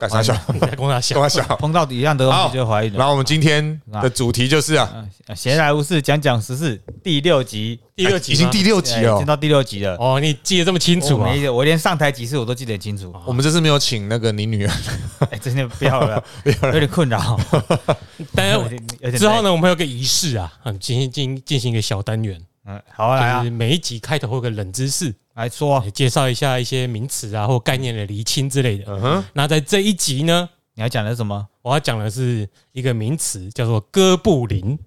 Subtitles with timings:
[0.00, 0.34] 干啥笑？
[0.52, 1.42] 你在跟他跟想我小。
[1.56, 2.96] 碰到一样的东好西就怀疑了。
[2.96, 9.12] 然后我们今天的主题就是啊，嗯，闲来无事讲讲时事，第六集，第六集已经第六集了哦。
[9.12, 9.94] 哎已经到第六集了。
[9.96, 11.30] 哦，你记得这么清楚啊？
[11.52, 13.14] 我连上台几次我都记得很清楚。
[13.26, 14.72] 我们这次没有请那个你女儿，
[15.30, 17.38] 哎，真的不要了， 有点困扰。
[18.34, 18.52] 但
[19.02, 19.18] 是？
[19.18, 22.40] 之后呢，我们有个仪式啊，嗯，进行进进行一个小单元，
[22.70, 28.84] 嗯，好来啊就是，每一集开头会有个冷知识，来说啊，介绍一下一些名词啊或概念的厘清之类的。
[28.86, 31.46] 嗯哼，那在这一集呢，你要讲的是什么？
[31.62, 34.78] 我要讲的是一个名词，叫做哥布林。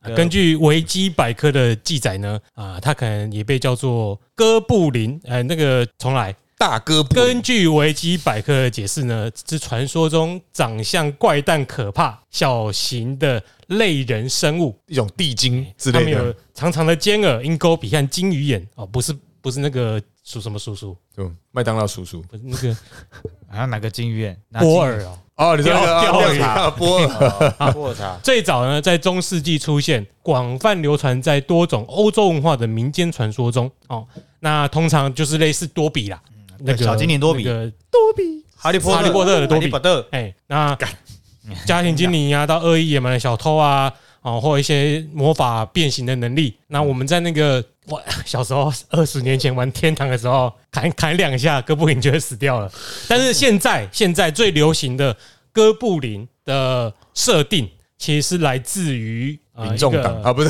[0.00, 5.20] 啊根据维基百科的记载呢，啊，它可能也被叫做哥布林。
[5.24, 6.34] 呃，那个重来。
[6.56, 16.10] 大哥布根据维基百科的解释呢，是传说中长相怪诞可怕、小型的类人生物，一种地精之类的。
[16.10, 18.66] 有，长长的尖耳、鹰钩鼻和金鱼眼。
[18.74, 22.22] 哦，不是，不是那个属什么叔叔，就麦当劳叔叔。
[22.22, 22.74] 不是那个
[23.50, 24.38] 好像哪个金鱼眼？
[24.58, 25.18] 波尔哦。
[25.36, 28.18] 哦，你说那个钓啊鱼啊 波尔，尔，波尔茶。
[28.24, 33.70] 最早呢，在中世纪出现，广泛流传在多种欧洲文化的民间传说中。
[33.86, 34.06] 哦，
[34.40, 36.20] 那通常就是类似多比啦，
[36.58, 37.44] 那个小精灵多比。
[37.44, 39.60] 多比哈利波特，哈利波特的多比。
[39.60, 40.76] 哈利波特，哎，那
[41.66, 46.56] 家庭精灵啊，到恶意野蛮的小偷啊，哦，或一些魔法变形的能力。
[46.68, 52.70] 那我们在那个我小时候二十年前玩天堂的时候，砍砍两下哥布林就会死掉了。
[53.08, 55.16] 但是现在 现在最流行的
[55.52, 59.38] 哥布林的设定，其实是来自于。
[59.58, 60.48] 呃民众党啊，不是，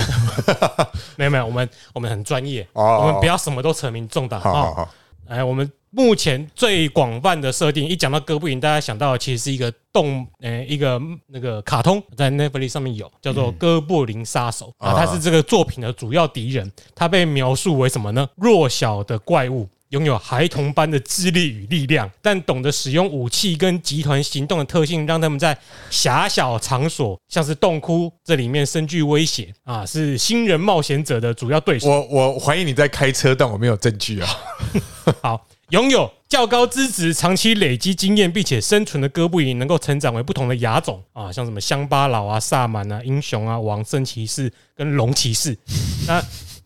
[1.17, 4.87] 没有没有，我们我们很专业，哦我们不要什么都扯民众党啊。
[5.27, 16.71] 哎，我们目前最广泛的设定，一讲到哥布林，大家想到的其实是一个动，呃，一个那个卡通，在 Netflix 上面有叫做《哥布林杀手》啊，啊他是这个作品的主要敌人。
[16.95, 18.29] 他被描述为什么呢？
[18.37, 19.69] 弱小的怪物。
[19.89, 25.57] 拥有孩童般的智力与力量，但懂得使用武器跟集团行动的特性，让他们在
[25.89, 31.89] 狭小场所，像是洞窟这里面深具威胁啊，是新人冒险者的主要对手。
[31.89, 34.29] 我我怀疑你在开车，但我没有证据啊。
[35.23, 45.57] 好，拥有较高资质、长期累积经验并且生存的哥布林，能够成长为不同的亚种啊，像什么乡巴佬啊、萨满啊、英雄啊、王圣骑士跟龙骑士。
[46.09, 46.23] 那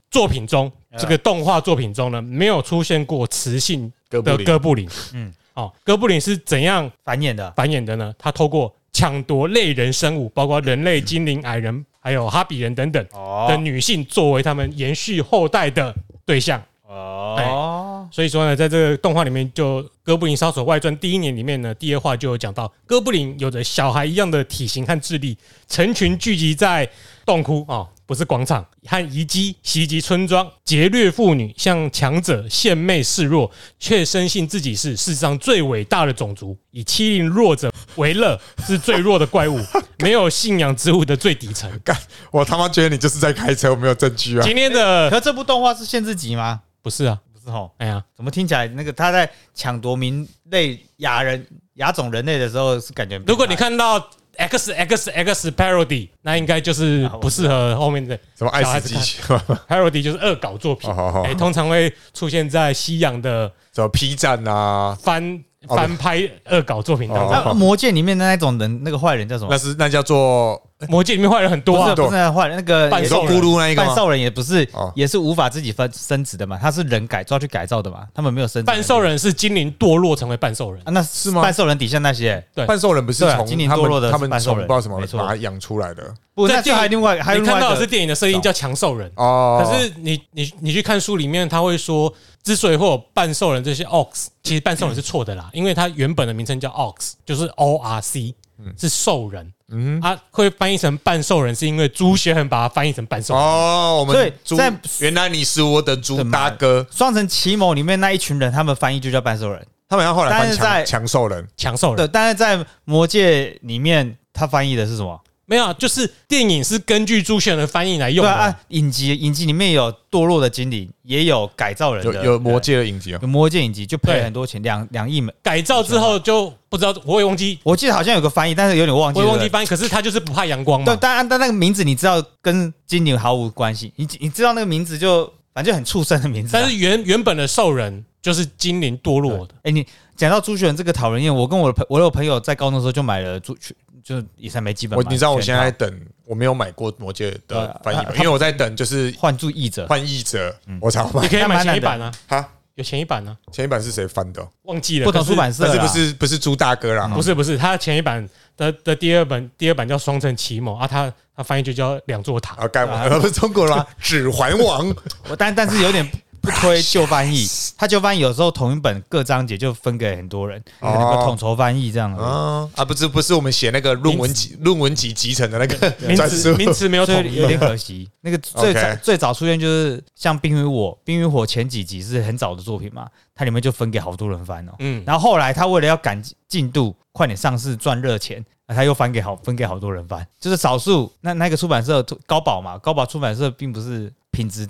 [0.08, 4.86] 作品中，这个动画作品中呢，没有出现过雌性的哥布林。
[4.86, 8.14] 嗯嗯，哦，哥布林是怎样繁衍的，繁衍的呢？
[8.16, 15.92] 它透过抢夺类人生物，包括人类、精灵、矮人，还有哈比人等等的哦女性，作为他们延续后代的
[16.24, 16.62] 对象。
[16.94, 26.90] 哦，所以说呢，在这个动画里面，就《哥布林杀手外传》第一年里面呢，第二话就有讲到，哥布林有着小孩一样的体型和智力，成群聚集在
[27.24, 33.48] 洞窟啊、哦，不是广场，和遗迹袭击村庄，劫掠妇女，向强者献媚示弱，
[33.78, 38.36] 却深信自己是世上最伟大的种族，以欺凌弱者为乐，
[38.66, 39.60] 是最弱的怪物，
[40.02, 41.70] 没有信仰之物的最底层。
[41.84, 41.96] 干，
[42.32, 44.42] 我他妈觉得你就是在开车，我没有证据啊。
[44.42, 46.62] 今天的可这部动画是限制级吗？
[46.82, 53.19] 不是啊，不是哦，哎呀，怎么听起来那个他在抢夺名类亚人亚种人类的时候是感觉？
[53.26, 53.98] 如果你看到
[54.36, 59.20] X X X parody，那应该就是不适合后面的什么爱死机器？
[59.69, 60.91] parody，就是恶搞作品。
[61.25, 64.97] 哎，通常会出现在西洋的什么 P 站啊？
[65.03, 67.30] 翻哦翻拍恶搞作品当中。
[67.30, 69.59] 那魔戒里面的那种人，那个坏人叫什么那？
[69.59, 70.60] 是那叫做
[70.91, 71.94] 魔界里面坏人很多啊。
[71.94, 73.84] 不是，不是坏人，那个半兽咕噜那一个？
[73.84, 80.81] 半兽人也不是哦，也是无法自己分生殖的嘛，他是人改造去改造的嘛，他们没有生殖半兽人是精灵堕落成为半兽人。
[80.84, 81.42] 啊，，那是吗？
[81.42, 82.42] 半兽人底下那些。
[82.54, 82.66] 对。
[82.66, 84.66] 半兽人不是从精灵堕落的他们半兽人。
[84.66, 86.12] 不知道什么把它养出来的。
[86.34, 89.10] 不，在那就还另外还有看到的是电影的声音叫强兽人。
[89.16, 89.62] 哦。
[89.62, 98.34] 可是你你你去看书里面，他会说，之所以会有半兽人这些 ox，其实半兽人是错的啦，因为它原本的名称叫 ox，就是 O R C，
[98.78, 99.52] 是兽人。
[99.74, 103.42] 嗯啊，会翻译成半兽人，是因为朱学恒把它翻译成半兽人。
[103.42, 115.18] 哦，我们猪在原来你是我的猪大哥，双城奇谋里面那一群人，他们翻译就叫半兽人，他们好像后来翻但是在强强兽人，强兽人对但是在魔界里面，他翻译的是什么？
[115.53, 118.33] 没有啊，就是电影是根据朱学恒的翻译来用的。
[118.33, 125.31] 对啊，啊影集影集里面有堕落的精灵，也有改造人的，有有魔界的影集啊有魔界影集，就赔对了很多钱，两两亿美。
[125.43, 129.21] 改造之后就不知道，我也忘记，我记得好像有个翻译，但是有点忘记。
[129.21, 129.66] 我也忘记翻译。
[129.66, 130.99] 可是他就是不怕阳光对，嘛。
[130.99, 136.60] 但但那个名字你知道跟精灵毫无关系，你你知道那个名字就反正就很畜生的名字啊。
[136.60, 139.54] 但是原原本的兽人就是精灵堕落的。
[139.65, 143.57] 哎、你讲到朱学仁这个讨人厌，我跟我的朋我有朋友在高中的时候就买了朱，
[144.03, 144.97] 就也算没基本。
[144.97, 152.49] 我你知道我现在在等，我没有买过魔界的翻译版，啊因为我在等就是换注译者，换译者，我才买你可以买前一版啊，哈。
[152.75, 154.43] 有前一版呢，前一版是谁翻的？
[154.63, 155.04] 忘记了。
[155.04, 157.07] 不同出版社啦但是不是不是朱大哥啦？
[157.07, 158.27] 不是不是，他前一版
[158.57, 162.54] 的的第二本第二版叫《双城奇谋》啊，他他翻译就叫两座塔。
[162.54, 164.89] 啊，该我不是中国啦，《指环王》
[165.28, 166.10] 我但但是有点
[166.42, 167.47] 不推旧翻译，
[167.78, 172.12] 他旧翻译有时候同一本各章节就分给很多人，可能哦个统筹翻译这样。
[172.16, 177.36] 啊啊，不是不是我们写那个论文集论文集集成的那个 名词名词没有所统一。
[177.36, 178.10] 有点可惜。
[178.22, 180.71] 那个最早最早出现就是像《冰与火》，
[181.04, 184.72] 《冰与火》前几集是很早的作品嘛，它里面就分给好多人翻哦。
[184.80, 194.68] 嗯，然后后来他为了要赶进度，快点上市赚热钱，啊他又翻给好分给好多人翻，就是少数那那个出版社高宝嘛，高宝出版社并不是品质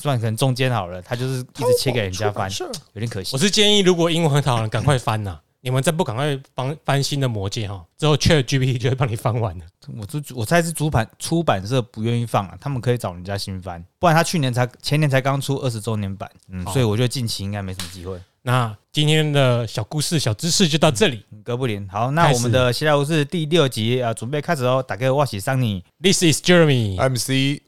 [0.00, 2.50] 算可能中间好了，他就是一直切给人家翻，
[2.92, 3.38] 有点可惜我。
[3.38, 9.64] 是建议，如果英文很好的人，赶快翻呐、你们再不赶快帮翻新的魔戒哈，之后 Chat GPT 就会帮你翻完了。
[9.98, 18.20] 我出我猜是主版出版社不愿意放啊，他们可以找人家新翻，不然他去年才前年才刚出二十周年版，嗯，所以我觉得近期应该没什么机会。
[18.42, 21.22] 那今天的小故事、小知识就到这里。
[21.44, 24.82] 哥布林，好，那我们的闲聊是第六集啊，准备开始哦。
[24.86, 27.60] 打开瓦喜桑尼，This is Jeremy，MC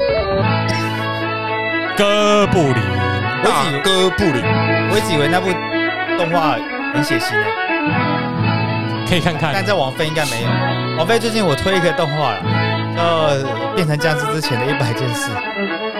[2.00, 2.82] 哥布林。
[3.44, 4.42] 大哥布林，
[4.90, 5.50] 我一直以为那部
[6.16, 6.52] 动画
[6.94, 10.48] 很血腥呢、可以看看但在王菲应该没有。
[10.96, 12.42] 王菲最近我推一个动画了，
[12.96, 15.30] 叫《变成僵尸之前的一百件事》，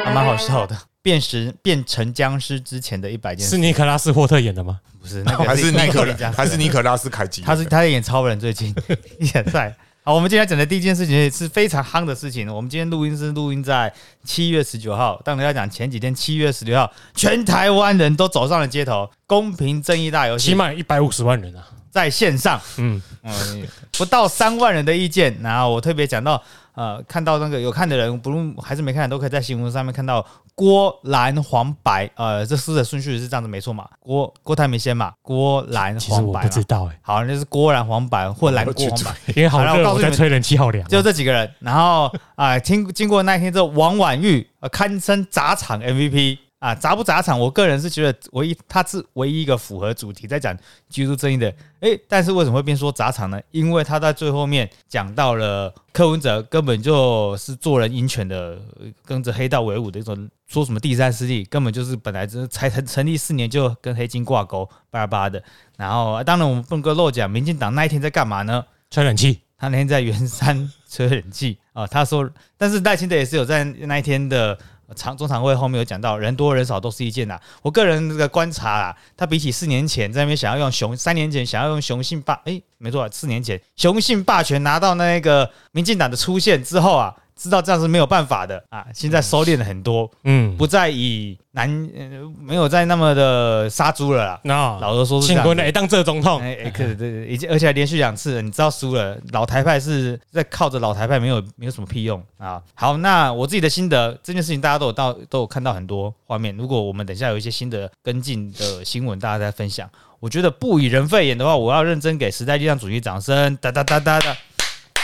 [0.03, 0.75] 还蛮好笑的。
[1.03, 4.79] 变时变成僵尸之前的一百件事，是尼克拉斯霍特演的吗？
[5.03, 7.43] 不是那个还是尼可那个僵尸还是尼可拉斯凯奇？
[7.43, 8.75] 他是他在演超人，最近
[9.35, 9.77] 也在。
[10.03, 12.51] 好，我们今天讲的第一件事情是非常夯的事情。
[12.53, 13.93] 我们今天录音是录音在
[14.25, 21.69] 七月十九号，但我要讲前几天七月十六号，全台湾人都走上了街头，公平正义大游戏起码一百五十万人啊。
[21.91, 25.37] 在线上，嗯，嗯，不到三万人的意见。
[25.43, 26.41] 然后我特别讲到，
[26.75, 33.89] 呃，看到那个有看的人，不论还是没看的，都可以在新闻上面看到郭蓝黄白，呃，这诗的顺序是这样子没错嘛？
[33.99, 36.49] 郭郭台铭先嘛，郭蓝其实我黄白嘛。
[36.49, 39.15] 不知道哎、好，那就是郭蓝黄白或蓝郭黄白。
[39.35, 40.89] 因为好热，好了我告诉你们我在吹冷气好凉啊。
[40.89, 47.41] 就这几个人，然后啊，经经过那一天之后，王婉玉呃堪称砸场 MVP 啊，砸不砸场？
[47.41, 50.55] 我个人是觉得唯一他是唯一一个符合主题在讲
[50.91, 53.41] 居住正义的，诶，但是为什么会变说砸场呢？
[53.51, 65.43] 因为他在最后面讲到了柯文哲根本就是做人鹰犬的，呃跟着黑道为伍的一种，说什么第三势力，根本就是本来就是才成成立四年就跟黑金挂钩，巴拉巴拉的。
[65.79, 68.63] 然后啊当然我们不能够漏讲，民进党那一天在干嘛呢？
[68.91, 72.29] 吹冷气，他那天在圆山吹冷气啊、他说，
[72.59, 74.59] 但是赖清德也是有在那一天的
[74.95, 77.39] 常中常会后面有讲到，人多人少都是一件呐。
[77.63, 91.67] 我个人这个观察啊，他比起四年前在那边想要用雄，三年前想要用雄性霸，诶，没错，四年前雄性霸权拿到那个民进党的出现之后啊，知道这样是没有办法的啊，现在收敛了很多，嗯，不再以男、
[91.97, 94.41] 呃、没有再那么的杀猪了啦。
[94.45, 99.17] 那老实说是这样子庆坤的，哎，当这总统，哎哎，可对对，已经而且还连续两次了，你知道输了。
[99.33, 102.61] 老台派是在靠着老台派，没有没有什么屁用啊。
[102.75, 106.55] 好，那我自己的心得，这件事情大家都有到都有看到很多画面。
[106.59, 109.89] 如果我们等一下有一些新的跟进的新闻，大家再分享。
[110.19, 114.37] 我觉得不以人废言的话，我要认真给时代力量主席掌声，哒哒哒哒哒。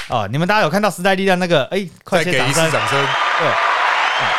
[0.08, 1.64] 哦，你们大家有看到时代力量那个？
[1.64, 2.73] 哎，快再给一次些掌声！
[2.73, 3.06] 掌声。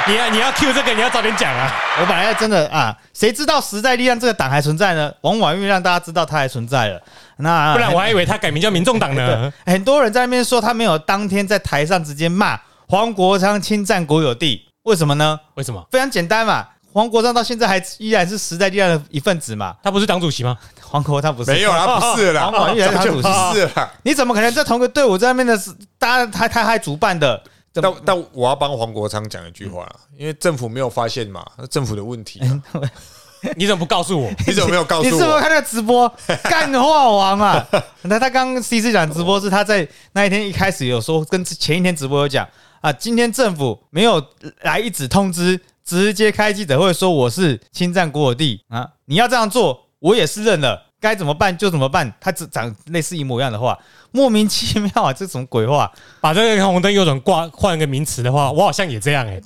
[0.07, 1.71] 你要你要 Q 这个，你要早点讲啊。
[1.99, 5.13] 我本来真的啊，谁知道时代力量这个党还存在呢？
[5.21, 6.99] 王婉玉让大家知道它还存在了。
[7.37, 9.53] 那不然我还以为他改名叫民众党呢。
[9.65, 15.39] 很多人在那边说他没有当天在台上直接骂黄国昌侵占国有地，为什么呢？
[15.55, 15.85] 为什么？
[15.91, 19.75] 非常简单嘛，黄国昌到现在还依然是时代力量的一份子嘛。
[19.83, 20.57] 他不是党主席吗？
[20.89, 23.91] 黄国昌不是没有啦， 不是啦，王婉玉还是他主席不是啦。
[24.03, 25.71] 你怎么可能在同个队伍在那边的是？
[25.99, 27.41] 大家他他还主办的，
[27.73, 32.61] 但么但我要帮黄国昌讲一句话啦，因为政府没有发现嘛，那政府的问题啊，
[33.55, 34.29] 你怎么不告诉我？
[34.47, 35.11] 你怎么没有告诉我？
[35.11, 36.11] 你是不是看那个直播
[36.43, 37.67] 干话王啊？
[38.03, 42.47] 那他刚刚第一次讲直播是他在那一天一开始有说，跟前一天直播有讲
[42.81, 44.23] 啊，今天政府没有
[44.61, 50.83] 来一纸通知，直接开记者会说我是侵占国有地啊，你要这样做，我也是认了。
[50.99, 53.77] 该怎么办就怎么办，他只讲类似一模一样的话，
[54.11, 55.13] 莫名其妙啊！
[55.13, 55.91] 这什么鬼话？
[56.19, 59.39] 把这个红灯右转挂换一个名词的话，我好像也这样哎。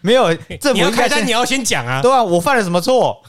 [0.00, 2.00] 没有政你要开单，你要先讲啊。
[2.00, 3.22] 对啊，我犯了什么错？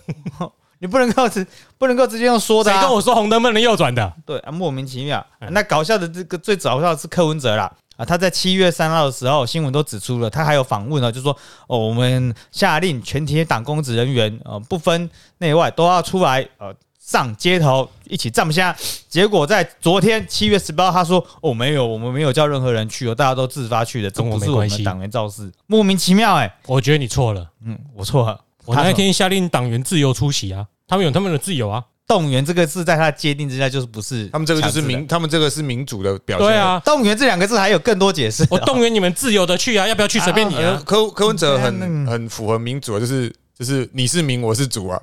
[0.80, 1.46] 你不能够直
[1.78, 2.80] 不能够直接用说的、啊。
[2.80, 4.14] 谁跟我说红灯不能右转的？
[4.26, 5.26] 对啊，莫名其妙。
[5.42, 7.70] 嗯那搞笑的这个最搞笑的是柯文哲啦。
[7.98, 11.36] 啊，他在七月三号的时候，新闻都指出了，他还有访问了，就说
[11.68, 18.76] 哦，我们下令全体党公职人员，呃，不分内外都要出来，呃，上街头一起站不下。
[19.10, 27.50] 结果在昨天七月十八号，他说哦，没有，我们没有叫任何人去哦，大家都自发去的，这不是我们党员造势，莫名其妙哎、我觉得你错了。
[27.66, 31.84] 嗯，我错了，我那天下令党员自由出席啊，他们有他们的自由啊。
[32.08, 36.48] 动员这个字在他界定之下就是不是他们这个就是民，他们这个是民主的表现。
[36.48, 38.48] 对，啊，动员这两个字还有更多解释。
[38.50, 40.84] 我动员你们自由的去啊，要不要去随便你呃啊。
[40.86, 45.02] 柯柯文哲嗯很很符合民主啊，就是就是你是民，我是主啊。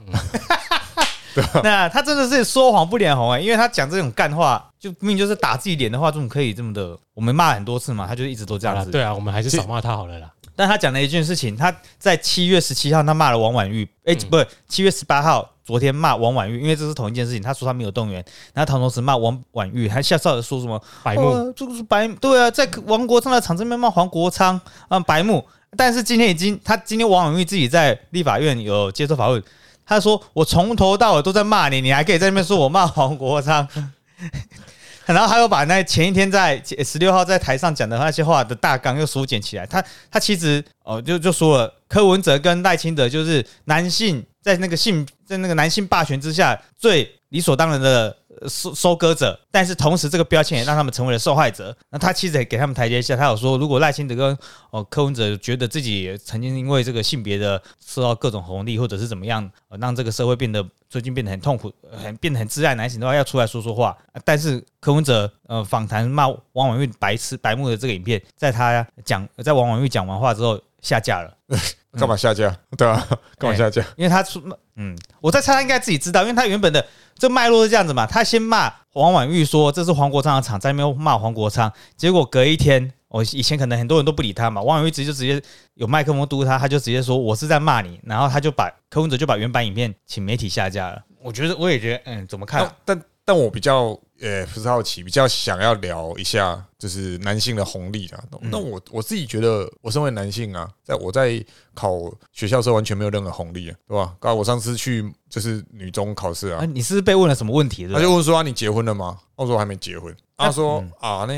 [1.64, 6.96] 那他真的是说谎不脸红哎、因为他讲这种干话，就明明就是打自己脸的话，怎么可以这么的？
[7.12, 8.90] 我们骂很多次嘛，他就一直都这样子。
[8.90, 10.30] 对啊，我们还是少骂他好了啦。
[10.56, 17.40] 但他讲了一件事情，他在七月十七号他骂了王婉玉，哎、嗯不是七月十八号，昨天骂王婉玉，因为这是同一件事情。
[17.40, 25.44] 他说他没有动员，然后唐同时骂王婉玉，还笑笑的说什么白目，哦，这个是白对啊，在王国昌的场这边骂黄国昌啊、白目。
[25.76, 29.42] 但是今天已经，他今天王婉玉自己在立法院有接受访问，
[29.84, 33.66] 他说我从头到尾都在骂你，你还可以在那边说我骂黄国昌。
[35.06, 39.66] 然后他又把那前一天在十六号在台上讲的那些话的大纲又缩减起来。
[39.66, 48.14] 他他其实哦就就说了，柯文哲跟赖清德就是男性在那个性在那个男性霸权之下最理所当然的
[48.46, 51.74] 收收割者，但是同时这个标签也让他们成为了受害者。
[51.90, 54.36] 那他其实也给他们台阶下，他有说，如果赖清德跟
[54.70, 63.96] 哦柯文哲觉得自己曾经因为这个性别的受到各种红利，或者是怎么样，呃让这个社会变得最近变得很痛苦，很变得很自爱男性的话，要出来说说话。
[64.24, 71.36] 但是柯文哲呃访谈骂王婉玉白痴白目的这个影片，在他讲在王婉玉讲完话之后下架了。
[71.98, 72.52] 干嘛下架？
[72.76, 73.06] 对啊，
[73.38, 73.80] 干嘛下架？
[73.96, 74.42] 因为他出，
[74.74, 76.84] 嗯，我在猜他应该自己知道，因为他原本的
[77.16, 85.40] 这脉络是这样子嘛，他先骂王婉玉说这是黄国昌的厂，在那边骂黄国昌，结果隔一天，我以前可能很多人都不理他嘛，王婉玉直接就直接
[85.74, 91.00] 有麦克风嘟他，他就直接说我是在骂你，然后他就把柯文哲就把原版影片请媒体下架了。
[91.22, 92.60] 我觉得我也觉得，嗯，怎么看？
[92.84, 98.24] 但但但我比较呃不是好奇，比较想要聊一下就是男性的红利啊。
[98.40, 101.92] 嗯那我我自己觉得，我身为男性啊，在我在考
[102.32, 104.14] 学校的时候完全没有任何红利啊，对吧？
[104.18, 107.86] 刚才我上次去就是女中考试啊啊，，你是被问了什么问题？
[107.86, 109.18] 他就问说、啊、你结婚了吗？
[109.36, 110.14] 我说我还没结婚。
[110.36, 111.34] 他说嗯啊，那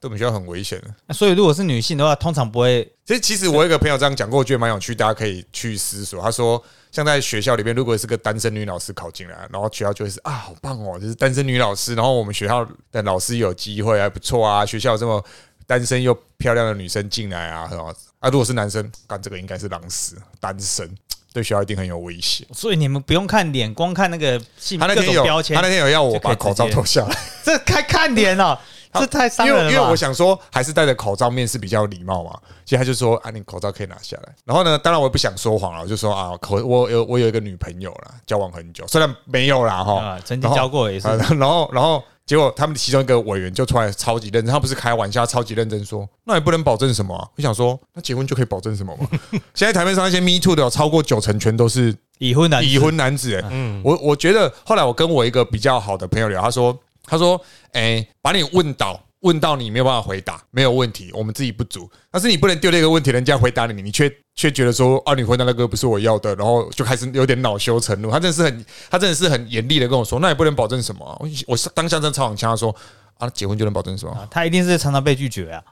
[0.00, 0.94] 对我们学校很危险的。
[1.06, 6.22] 那所以如果是女性的话，通常不会其实，其实我有一个朋友这样讲过，我觉得蛮有趣，大家可以去思索。
[6.22, 6.62] 他说，
[6.94, 15.20] 像在学校里面，如果是个单身女老师考进来，然后学校就会是啊，好棒哦，就是单身女老师，然后我们学校的老师有机会还不错啊，学校有这么
[15.66, 17.92] 单身又漂亮的女生进来啊，很好。
[18.20, 20.88] 啊，如果是男生，干这个应该是狼死，单身
[21.32, 22.46] 对学校一定很有威胁。
[22.52, 27.18] 所以你们不用看脸，光看那个性他那天有，标签他那，天有要我把口罩脱下来。
[27.42, 28.56] 这看看脸哦，
[29.00, 32.30] 这太伤人了因为因为我想说，还是戴着口罩面试比较有礼貌嘛。
[32.66, 34.34] 所以他就说啊，你口罩可以拿下来。
[34.44, 47.28] 然后呢，当然我也不想说谎了，我就说啊，口我有我有一个女朋友啦，交往很久，虽然没有啦哈啊，，曾经交过也是啊，然后然后结果他们其中一个委员就出来超级认真，他不是开玩笑，超级认真说，那也不能保证什么、啊。
[47.36, 49.06] 我想说，那结婚就可以保证什么吗？
[49.52, 56.74] 现在台面上那些 Me Too 的有超过九成全都是已婚男已婚男子、欸，嗯，我我觉得后来我跟我一个比较好的朋友聊，他说
[57.04, 57.40] 他说，
[57.72, 59.00] 哎、把你问倒。
[59.24, 61.90] 问到你没有办法回答，没有问题，我们自己不足。
[62.10, 68.10] 但是你不能丢了一个问题，人家回答你，你却却觉得说啊，你回答那个不是我要的，然后就开始有点恼羞成怒。
[68.10, 72.76] 他真的是很，他真的是很严厉的跟我说，那也不能保证什么啊、我我是当下真的超想呛他说
[73.16, 74.12] 啊，结婚就能保证什么？
[74.12, 75.64] 啊，他一定是常常被拒绝啊。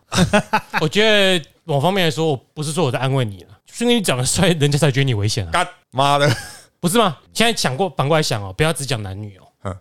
[0.81, 6.35] 我觉得某方面来说，我不是说我在安慰你了，就是因为你长得帅，人家才觉得你危险啊， 干妈的，
[6.81, 7.19] 不是吗？
[7.35, 9.37] 现在想过反过来想哦，不要只讲男女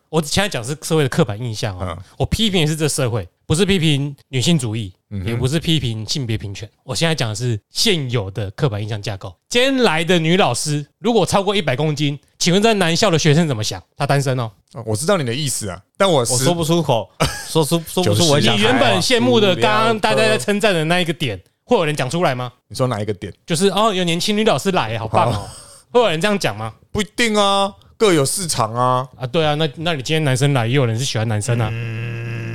[0.10, 4.94] 我现在讲是社会的刻板印象哦嗯，我批评的是这社会，不是批评女性主义，
[5.26, 9.36] 也不是批评性别平权，我现在讲的是现有的刻板印象架构。
[9.50, 13.82] 今天来的女老师如果超过一百公斤，请问在男校的学生怎么想？
[13.98, 14.52] 她单身哦，
[14.86, 17.10] 我知道你的意思啊，但我我说不出口，
[17.50, 22.52] 说出说不出我你原本羡慕的，刚刚大家在称赞的那一个点，会有人讲出来吗？
[22.68, 23.34] 你说哪一个点？
[23.46, 25.50] 就是哦，有年轻女老师来，好棒哦，
[25.90, 26.74] 会有人这样讲吗？
[26.92, 29.08] 不一定啊，各有市场啊。
[29.16, 31.70] 啊，对啊，那那你今天男生来，也有人是喜欢男生啊，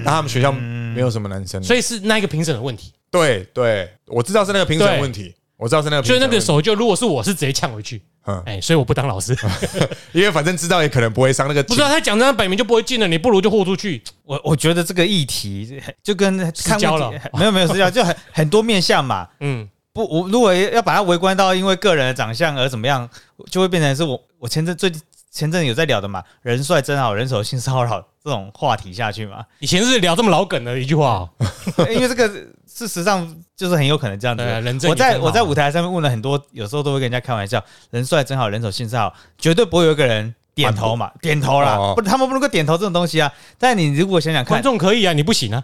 [0.05, 2.93] 那他们学校没有什么男生，所以是那一个评审的问题。
[3.12, 9.38] 对对，我知道是那个评审对问题，我知道是那个就是审问题，那个手就，如果是我是直接呛回去，嗯，哎，所以我不当老师。
[10.11, 14.03] 因为反正知道也可能不会上那个，不知道他讲这样摆明就不会进了，你不如就豁出去。
[14.25, 19.29] 我我觉得这个议题就跟看交了没有没有私交，就很很多面向嘛。
[19.38, 23.09] 嗯，不，我如果要把它围观到因为个人的长相而怎么样，
[23.49, 25.00] 就会变成是我我前阵最近
[25.37, 29.45] 前阵有在聊的嘛，人帅真好，人手性骚扰这种话题下去嘛。
[29.59, 31.31] 以前是聊这么老梗的一句话哦，
[31.93, 32.26] 因为这个
[32.66, 34.59] 事实上就是很有可能这样子啊。
[34.61, 43.31] 人我在我在舞台上面问了很多，有时候都会跟人家开玩笑，人帅真好，人手性骚扰，绝对不会有一个人点头嘛，点头啦哦，不，他们不能够点头这种东西啊。
[43.59, 45.62] 但你如果想想看观，众可以啊，你不行啊。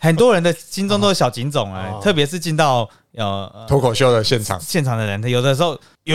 [0.00, 6.14] 很多人的心中都是小警种啊哦，特别是进到呃脱口秀的现场，现场的人，他有的时候有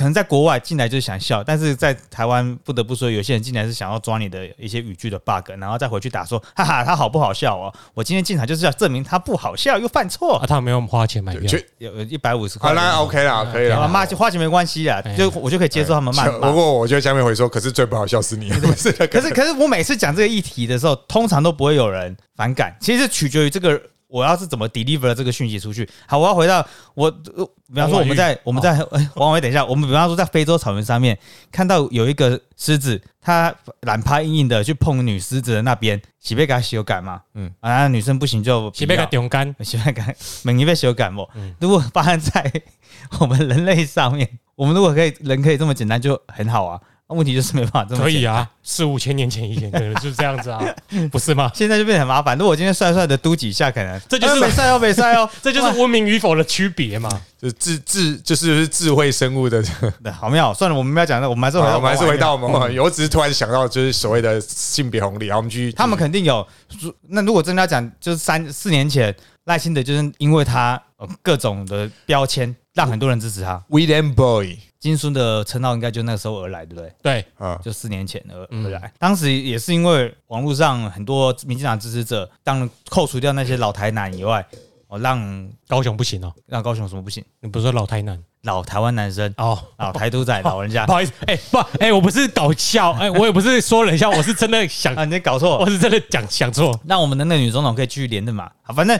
[0.00, 7.70] 可能在国外进来就是想笑，但是在台湾不得不说，有些人进来是想要抓你的一些语句的 bug，然后再回去打说，哈哈，他好不好笑哦？
[7.92, 13.88] 我今天进场就是要证明他不好笑又犯错啊，，他没有花钱买票，确有一百五十块好，，那 OK 啦，可以啊啦。
[13.88, 23.78] 骂就花钱没关系啦，哎就我就可以接受他们骂不过我觉得下面回说，可是最不好笑是你，不是 可是可是我每次讲这个议题的时候，通常都不会有人反感，其实取决于这个
[24.10, 25.88] 我要是怎么 deliver 这个讯息出去。
[26.06, 31.16] 好，我要回到我，呃比方说我们在我们在哎王伟，等一下，我们比方说在非洲草原上面
[31.52, 37.22] 看到有一个狮子，它懒趴硬硬的去碰女狮子的那边，洗被给它修改嘛？
[37.34, 41.54] 嗯嗯啊，女生不行就洗被它丢干，喜被改，每一被修改嘛嗯？
[41.60, 42.52] 如果发生在
[43.20, 46.80] 我们人类上面，我们如果可以人可以这么简单就很好啊。
[47.16, 50.60] 问题就是没办法这么简单可以啊，四五千年前以前可能就是这样子啊，
[51.10, 51.50] 不是吗？
[51.54, 52.36] 现在就变得很麻烦。
[52.36, 57.10] 如果我今天帅帅的嘟几下，可能这就是哎没帅哦，没帅哦， 这就是文明与否的区别嘛。
[57.40, 59.62] 就是智智就是智慧生物的。
[60.02, 60.52] 对 好妙。
[60.52, 66.46] 算了，我们不要讲了，我们还是回到我们还是回到我们，嗯我只是突然想到，就是所谓的性别红利，然后我们去他们肯定有。
[67.08, 69.14] 那如果真的要讲，就是三四年前
[69.44, 73.62] 赖清德就是因为他呃各种的标签，让很多人支持他。
[73.68, 76.94] William Boy 金孙的称号应该就那个时候而来，对不对？
[77.02, 78.90] 对，啊，就四年前而来。
[78.98, 84.42] 当时也是因为网络上很多民进党支持者，当然扣除掉那些老台南以外，
[84.88, 87.22] 哦，让高雄不行哦，让高雄什么不行？
[87.40, 89.34] 你不是说老台南老台湾男生。
[89.36, 89.58] 哦？
[89.76, 96.80] 老台独仔老人家不好意思，哎、不，哎、我不是搞笑，哎、我也不是说冷笑，我是真的想，啊，你搞错我，是真的讲想错。
[96.84, 98.50] 那我们的那个女总统可以继续连任嘛？
[98.62, 98.98] 好，反正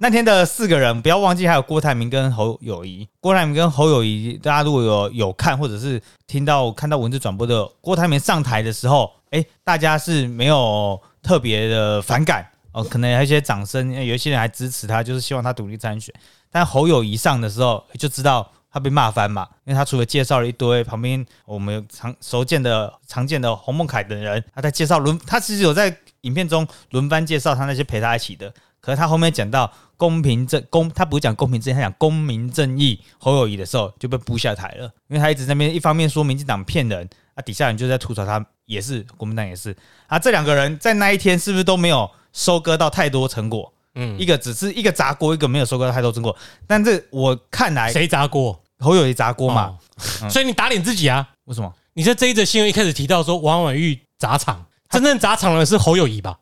[0.00, 3.08] 那天的四个人，不要忘记还有郭台铭跟侯友谊。
[3.18, 16.14] 郭台铭跟侯友谊，大家如果有有看或者是听到看到文字转播的，郭台铭上台的时候，哎、大家是没有特别的反感哦，可能有一些掌声，有一些人还支持他，就是希望他独立参选。
[16.48, 28.54] 但侯友谊上的时候，就知道他被骂翻嘛，因为他除了介绍了一堆旁边我们常熟见的、常见的洪孟凯等人，他在介绍轮，他其实有在影片中轮番介绍他那些陪他一起的。
[28.88, 43.70] 可是他后面讲到公平正公，他不是讲公平正义，他讲公民正义侯友谊的时候就被布下台了，因为他一直在那边一方面说民进党骗人，啊底下人就在吐槽他也是国民党也是啊，这两个人在那一天是不是都没有收割到太多成果？
[43.94, 46.34] 嗯一，个只是一个砸锅，一个没有收割到太多成果。
[46.66, 49.76] 但这我看来谁砸锅侯友谊砸锅嘛？
[50.22, 51.28] 哦所以你打脸自己啊！
[51.44, 51.70] 为什么？
[51.92, 56.38] 你在这一则新闻一开始提到说王婉玉砸场，真正砸场的是侯友谊吧？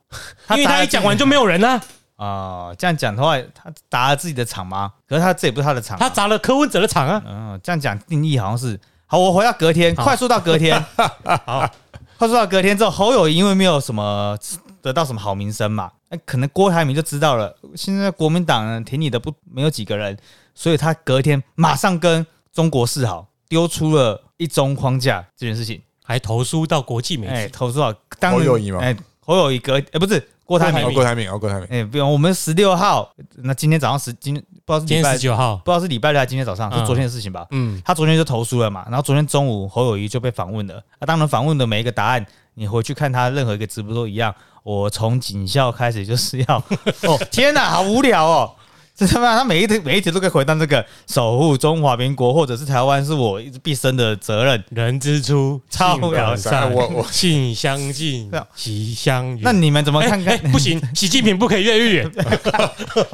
[0.50, 1.82] 因为他一讲完就没有人啊，
[2.16, 4.92] 啊、这样讲的话，他砸了自己的场吗？
[5.06, 7.22] 可是他这也不是他的场啊、他砸了柯文哲的场啊。
[7.26, 9.18] 嗯，这样讲定义好像是好。
[9.18, 10.82] 我回到隔天，快速到隔天，
[11.44, 11.70] 好，
[12.18, 14.36] 快速到隔天之后，侯友谊因为没有什么
[14.80, 20.16] 得到什么好名声嘛，那可能郭台铭就知道了，现在国民党呢挺你的不没有几个人，
[20.54, 25.82] 所以他隔天马上跟中国示好，丢出了一中框架这件事情。
[26.08, 37.44] 还投诉到国际媒哎，体，投诉到，当然侯友谊吗哎，侯友谊隔哎不是郭台铭郭台铭，哦，郭台铭，哎，不用，我们十六号，那今天早上十今天不知道是今天礼拜十九号，不知道是礼拜六还是今天早上，嗯是昨天的事情吧？
[37.50, 40.76] 嗯，他昨天就投诉了嘛，然后昨天中午侯友谊就被访问了。
[40.98, 44.32] 啊，当然访问的每一个答案，你回去看他任何一个直播都一样。
[44.62, 46.56] 我从警校开始就是要，
[47.06, 48.52] 哦天哪，好无聊哦！
[48.96, 54.64] 这他妈他每一题每一题都可以回答这个守护中华民国或者是台湾是我一毕生的责任。
[54.70, 59.40] 人之初，超性本善，我我性相近习 相远。
[59.42, 60.34] 那你们怎么看看？
[60.34, 62.08] 哎不行， 习近平不可以越狱。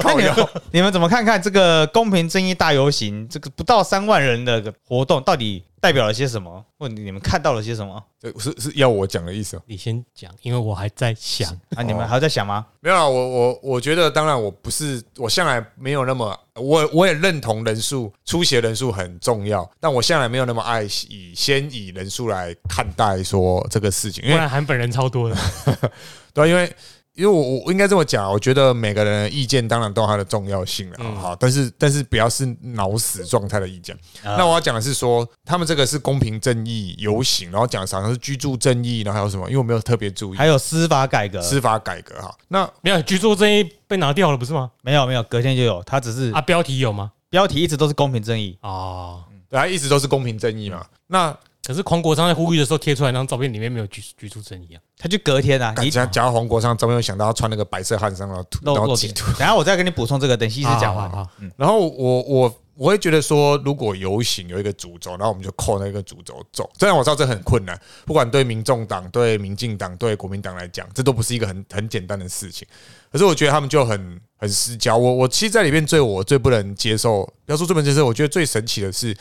[0.04, 3.28] 那你们你们怎么看看这个公平正义大游行？
[3.28, 6.64] 这个不到三万人的活动，到底代表了些什么？
[6.78, 8.00] 或你们看到了些什么？
[8.20, 9.62] 这是是要我讲的意思哦。
[9.66, 11.50] 你先讲，因为我还在想。
[11.74, 12.64] 啊，你们还在想吗？
[12.78, 25.36] 没有啊，我我我觉得，当然我不是，我向来没有那么，我我也认同人数出血人数很重要，但我向来没有那么爱以先以人数来看待说这个事情，因为不然韩本人超多的，
[26.32, 26.72] 对啊，因为
[27.22, 33.94] 因为我我应该这么讲，我觉得每个人的意见当然都有它的重要性了，嗯好，但是但是不要是脑死状态的意见。
[34.24, 39.46] 啊那我要讲的是说，他们这个是公平正义游行，然后讲的好像是居住正义，然后还有什么？
[39.46, 42.34] 因为我没有特别注意还有司法改革，司法改革哈。
[42.48, 44.72] 那没有居住正义被拿掉了，不是吗？
[44.82, 47.12] 没有没有，隔天就有，他只是啊，标题有吗？
[47.30, 50.84] 标题一直都是公平正义，哦，对，它一直都是公平正义嘛。
[51.06, 51.34] 那
[51.66, 54.82] 可是黄国昌在呼吁的时候贴出来那张照片里面没有居居住证一样。
[54.98, 59.14] 他就隔天啊，你讲讲到黄国昌，怎么有想到他穿那个白色汗衫，然后涂然后露露点。
[59.14, 61.08] 挤涂 等一下我再跟你补充这个，等西施讲完。
[61.08, 66.68] 好好好然后我我我会觉得说，如果游行有一个主轴，然后我们就扣那个主轴走。
[66.80, 72.66] 虽然我知道这很困难，不管对民众党、对民进党、对国民党来讲，这都不是一个很 很简单的事情。
[73.12, 74.96] 可是我觉得他们就很很失焦。
[74.96, 79.16] 我我其实在里面最我最不能接受，不要说最不能接受，我觉得最神奇的是，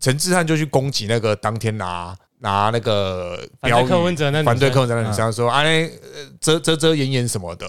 [0.00, 5.62] 陈志汉就去攻击那个当天拿拿那个反对标语柯文哲那反对柯文哲那女生说啊，
[6.40, 7.68] 遮遮遮掩掩什么的。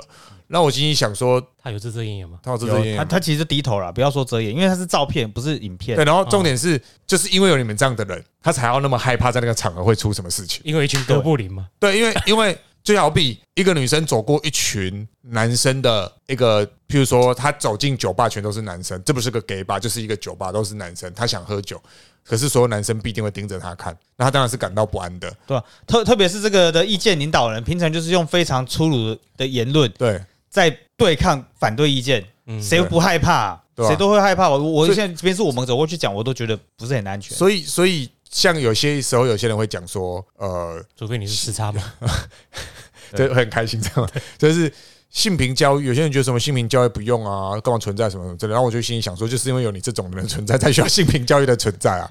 [0.51, 2.39] 那我心里想说，他有遮遮掩掩吗？
[2.41, 6.03] 他有遮遮掩掩他他其实低头了，不要说遮掩，因为他是照片，不是影片对，。
[6.03, 10.59] 然后重点是，就是因为有你们这样的人，他才要那么害怕在那个场合会出什么事情。
[10.63, 21.79] 因为一群哥布林嘛，对，因为因为就好比一个女生走过一群男生的一个，譬如说她走进酒吧，全都是男生，这不是个 gay 吧，就是一个酒吧都是男生，她想喝酒，
[22.23, 25.29] 可是所有男生必定会盯着她看，那她当然是感到不安的。
[25.45, 25.63] 对吧？
[25.85, 34.49] 特特别是这个的意见领导人，平常就是用非常粗鲁的言论对，在对抗反对意见，嗯，谁不害怕谁都会害怕。
[34.49, 37.37] 我我现在即便是我们走过去讲，我都觉得不是很安全。
[37.37, 41.83] 所以所以像有些时候有些人会讲说，呃，除非你是时差嘛，
[43.15, 44.71] 就很开心这样，就是。
[45.11, 48.53] 性平教育，有些人觉得什么性平教育不用啊，干嘛存在什么什么之类的。
[48.53, 52.07] 然后我就心里想说，就是因为有你这种人存在，才需要性平教育的存在啊。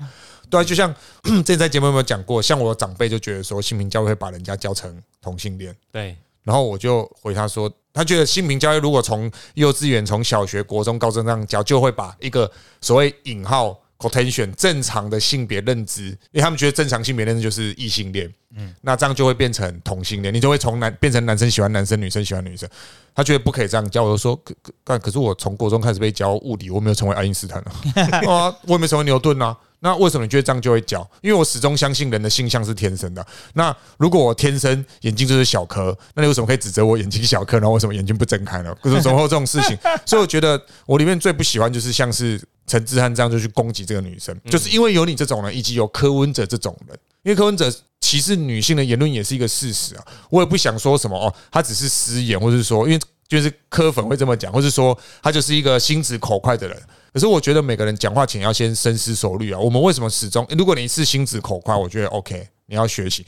[0.51, 5.73] 对啊，就像之前在节目有没有讲过，像我的长辈就觉得说，性平教育会把人家教成同性恋。
[5.93, 12.51] 对，然后我就回他说，他觉得性平教育如果从幼稚园、从小学、国中、高中这样教，就会把一个
[12.81, 22.69] 所谓引号 quotation 正常的性别认知，因为他们觉得正常性别认知就是异性恋，嗯，那这样就会变成同性恋，你就会从男变成男生喜欢男生，女生喜欢女生。
[23.15, 27.73] 他觉得不可以这样教，我就说，可可干，可是我从国中开始被教物理，我没有成为爱因斯坦啊，
[28.31, 29.57] 啊，我也没成为牛顿啊。
[29.81, 31.09] 那为什么你觉得这样就会焦？
[31.21, 33.25] 因为我始终相信人的性向是天生的。
[33.55, 38.75] 那如果我天生眼睛就是小颗，那你为什么可以指责我眼睛小颗，然后为什么眼睛不睁开呢？
[38.83, 39.79] 可是怎么会有这种事情？
[40.05, 50.05] 所以我觉得我里面最不喜欢就是像是陈志汉这样就去攻击这个女生，就是因为有你这种人，以及有柯文哲这种人，因为柯文哲歧视女性的言论也是一个事实啊。
[50.31, 56.77] 我也不想说什么哦，他只是失言，或是说因为就是柯粉会这么讲，或是说他就是一个心直口快的人。
[57.19, 59.59] 可是我觉得每个人讲话前要先深思熟虑啊。
[59.59, 60.47] 我们为什么始终？
[60.57, 63.27] 如果你是心直口快，我觉得 OK，你要学习。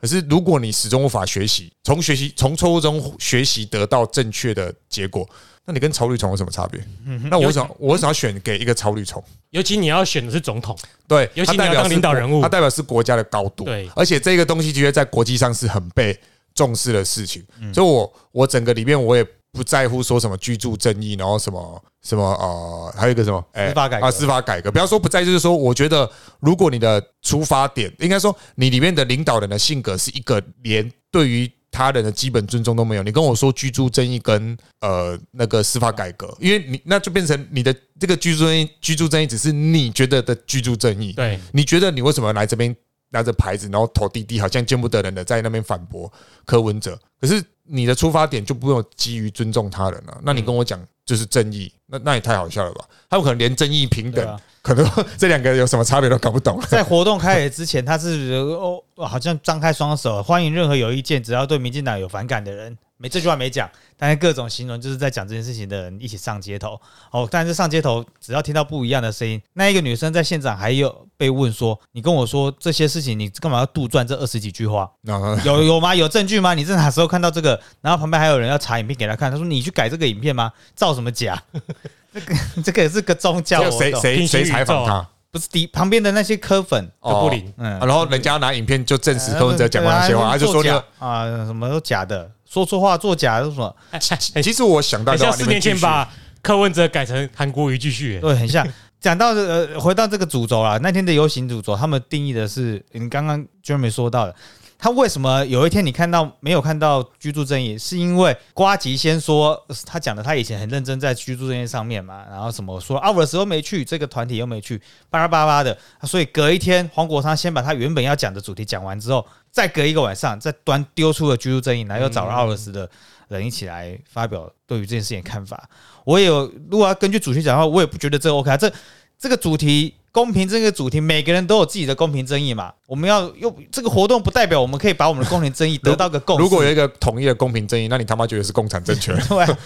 [0.00, 5.28] 可是如果你始终无法学习，从学习从错误中学习得到正确的结果，
[5.64, 6.80] 那你跟草履虫有什么差别？
[7.28, 9.20] 那我想我为什么要选给一个草履虫？
[9.50, 10.78] 尤其你要选的是总统，
[11.08, 13.64] 对，尤其你要当它代表领导人物它代表是国家的高度。
[13.64, 16.16] 对而且这个东西其实在国际上是很被
[16.54, 17.44] 重视的事情。
[17.60, 24.06] 嗯所以我我整个里面我也不在乎说什么居住正义，然后什么什么呃，还有一个什么哎司法改革。
[24.06, 24.72] 啊，司法改革。
[24.72, 26.10] 不要说不在意，就是说，我觉得
[26.40, 42.74] 如果你的出发点，应该说你里面的领导人的性格是一个连对于他人的基本尊重都没有，你跟我说居住正义跟呃那个司法改革，因为你那就变成你的这个居住正义，居住正义只是你觉得的居住正义，对，你觉得你为什么来这边
[43.12, 46.12] 拿着牌子，然后头低低，好像见不得人的在那边反驳
[46.44, 46.98] 柯文哲？
[47.20, 52.84] 可是你的出发点就不用基于尊重他人了、那你跟我讲就是正义，那那也太好笑了吧？
[53.08, 54.84] 他们可能连正义平等啊，可能
[55.16, 56.60] 这两个有什么差别都搞不懂。
[56.68, 62.76] 在活动开始之前，他是哦，好像张开双手，欢迎任何有意见，只要对民进党有反感的人。
[63.02, 66.80] 没这句话没讲，但是各种形容就是在讲这件事情的人一起上街头。
[67.10, 74.88] 哦，但是上街头只要听到不一样的声音，那一个女生在现场还有被问说：“你跟我说这些事情，你干嘛要杜撰这二十几句话？
[75.02, 75.92] 那有有吗？
[75.96, 76.54] 有证据吗？
[76.54, 80.52] 你在哪时候看到这个？”然后旁边还有人要查影片给他看，他说：“你去改这个影片吗？
[80.76, 81.42] 造什么假？
[82.14, 85.08] 这个这个是个宗教谁谁谁采访他？
[85.32, 90.68] 不是敌旁边的那些科粉。”都不灵，然后人家拿影片就证实柯文哲讲过那些话，他就说你
[90.98, 93.74] 啊，什么都假的，说错话作假，说什么？
[94.42, 96.08] 其实我想到很像四年前把
[96.42, 98.66] 柯文哲改成韩国瑜继续，对，很像。
[99.00, 104.34] 讲到呃，回到这个主轴啊，那天的游行主轴，他们定义的是你刚刚 Jeremy 说到的，
[104.82, 122.90] 他为什么有一天你看到没有看到居住正义，是因为瓜吉先说他讲的，他以前很认真在居住正义上面嘛，然后什么说啊，我的时候没去，这个团体又没去，巴拉巴拉的，所以隔一天黄国昌先把他原本要讲的主题讲完之后，再隔一个晚上再端丢出了居住正义，然后又找了奥尔斯的
[123.28, 125.70] 人一起来发表对于这件事情的看法。
[126.04, 128.56] 我也有，如果要根据主题讲的话，我也不觉得这 OK 啊。
[128.56, 128.68] 这
[129.16, 132.70] 这个主题公平这个主题，每个人都有自己的公平争议嘛。
[132.86, 136.42] 我们要用这个活动，不代表我们可以把我们的公平争议得到个共识。
[136.42, 139.16] 如果有一个统一的公平正义，那你他妈觉得是共产政权？
[139.26, 139.58] 对啊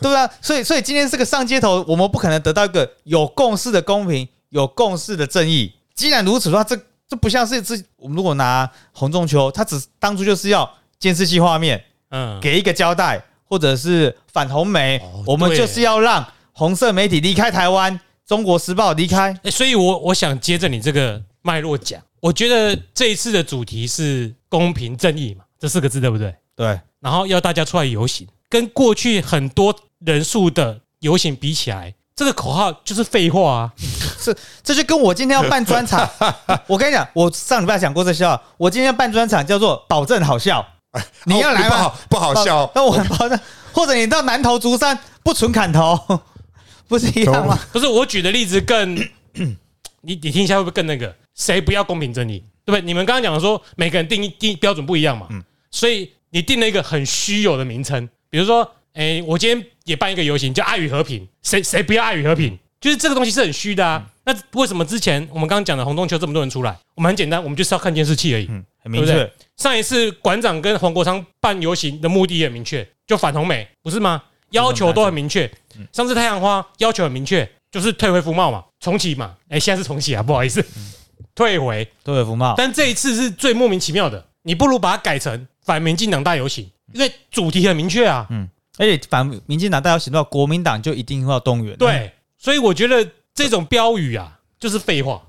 [0.00, 5.72] 对啊，所以所以今天这个上街头，我们不可能得到一个有共识的公平、有共识的正义。
[5.94, 6.76] 既然如此的话，这
[7.08, 19.38] 这不像是这我们如果拿洪仲秋，他只当初就是要监视器画面嗯，给一个交代，或者是反红媒，哦我们就是要让红色媒体离开台湾，中国时报离开。
[19.42, 26.34] 哎，所以我我想接着你这个脉络讲，我觉得这一次的主题是公平正义嘛，这四个字对不对？
[26.54, 33.72] 对，然后要大家出来游行，跟过去很多人数的游行比起来，这个口号就是废话啊！
[34.18, 36.08] 是这就跟我今天要办专场，
[36.68, 40.64] 我跟你讲，我上礼拜讲过这笑话，我今天要办专场叫做保证好笑，
[41.24, 41.92] 你要来吗？
[42.08, 43.40] 不好不好笑，那我保证，
[43.72, 45.98] 或者你到南头竹山不纯砍头，
[46.92, 47.58] 不是一样吗？
[47.72, 48.94] 不是我举的例子更，
[50.02, 51.16] 你你听一下会不会更那个？
[51.34, 52.38] 谁不要公平正义？
[52.66, 52.82] 对不对？
[52.82, 55.26] 你们刚刚讲的说每个人定义定标准不一样嘛，
[55.70, 62.58] 所以你定了一个很虚有的名称，比如说，哎，我今天也办一个游行叫爱与和平，谁谁不要爱与和平？
[62.78, 64.06] 就是这个东西是很虚的啊。
[64.24, 66.76] 那为什么之前我们刚刚讲的红中秋这么多人出来？
[66.94, 68.46] 我们很简单，我们就是要看监视器而已。
[68.50, 69.32] 嗯，很明确。
[69.56, 74.22] 上一次馆长跟黄国昌办游行的目的也很明确，就反红美，不是吗？
[74.52, 75.50] 要求都很明确。
[75.92, 79.34] 上次太阳花要求很明确，就是退回服贸嘛，重启嘛。
[79.48, 80.64] 哎，现在是重启啊，不好意思，
[81.34, 82.54] 退回退回服贸。
[82.56, 88.26] 但这一次是最莫名其妙的，你不如把它改成反民进党大游行，因为主题很明确啊。
[88.30, 91.76] 嗯，而且反民进党大游行的话，国民党就一定要动员。
[91.76, 95.22] 对，所以我觉得这种标语啊，就是废话。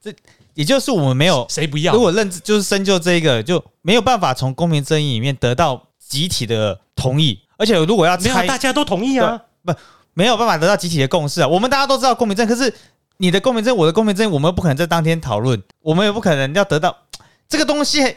[0.00, 0.12] 这
[0.54, 1.92] 也就是我们没有谁不要。
[1.94, 7.40] 如果认知就是深究这一个，就没有办法从公平正义里面得到集体的同意。
[7.62, 9.72] 而且如果要猜，大家都同意啊，不
[10.14, 11.46] 没有办法得到集体的共识啊。
[11.46, 12.74] 我们大家都知道公平正，可是
[13.18, 16.96] 你的公平正，我的公平正，我们不可能在当天讨论，我们也不可能要得到
[17.48, 18.16] 这个东西。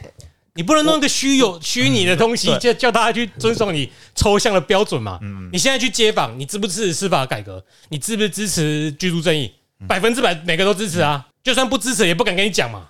[0.54, 5.20] 你不能弄个虚有虚拟的东西，叫叫大家去遵守你抽象的标准嘛？
[5.52, 7.62] 你现在去街访，你支不支持司法改革？
[7.90, 9.52] 你支不支持居住正义？
[9.86, 11.26] 百分之百每个都支持啊！
[11.44, 12.86] 就算不支持，也不敢跟你讲嘛，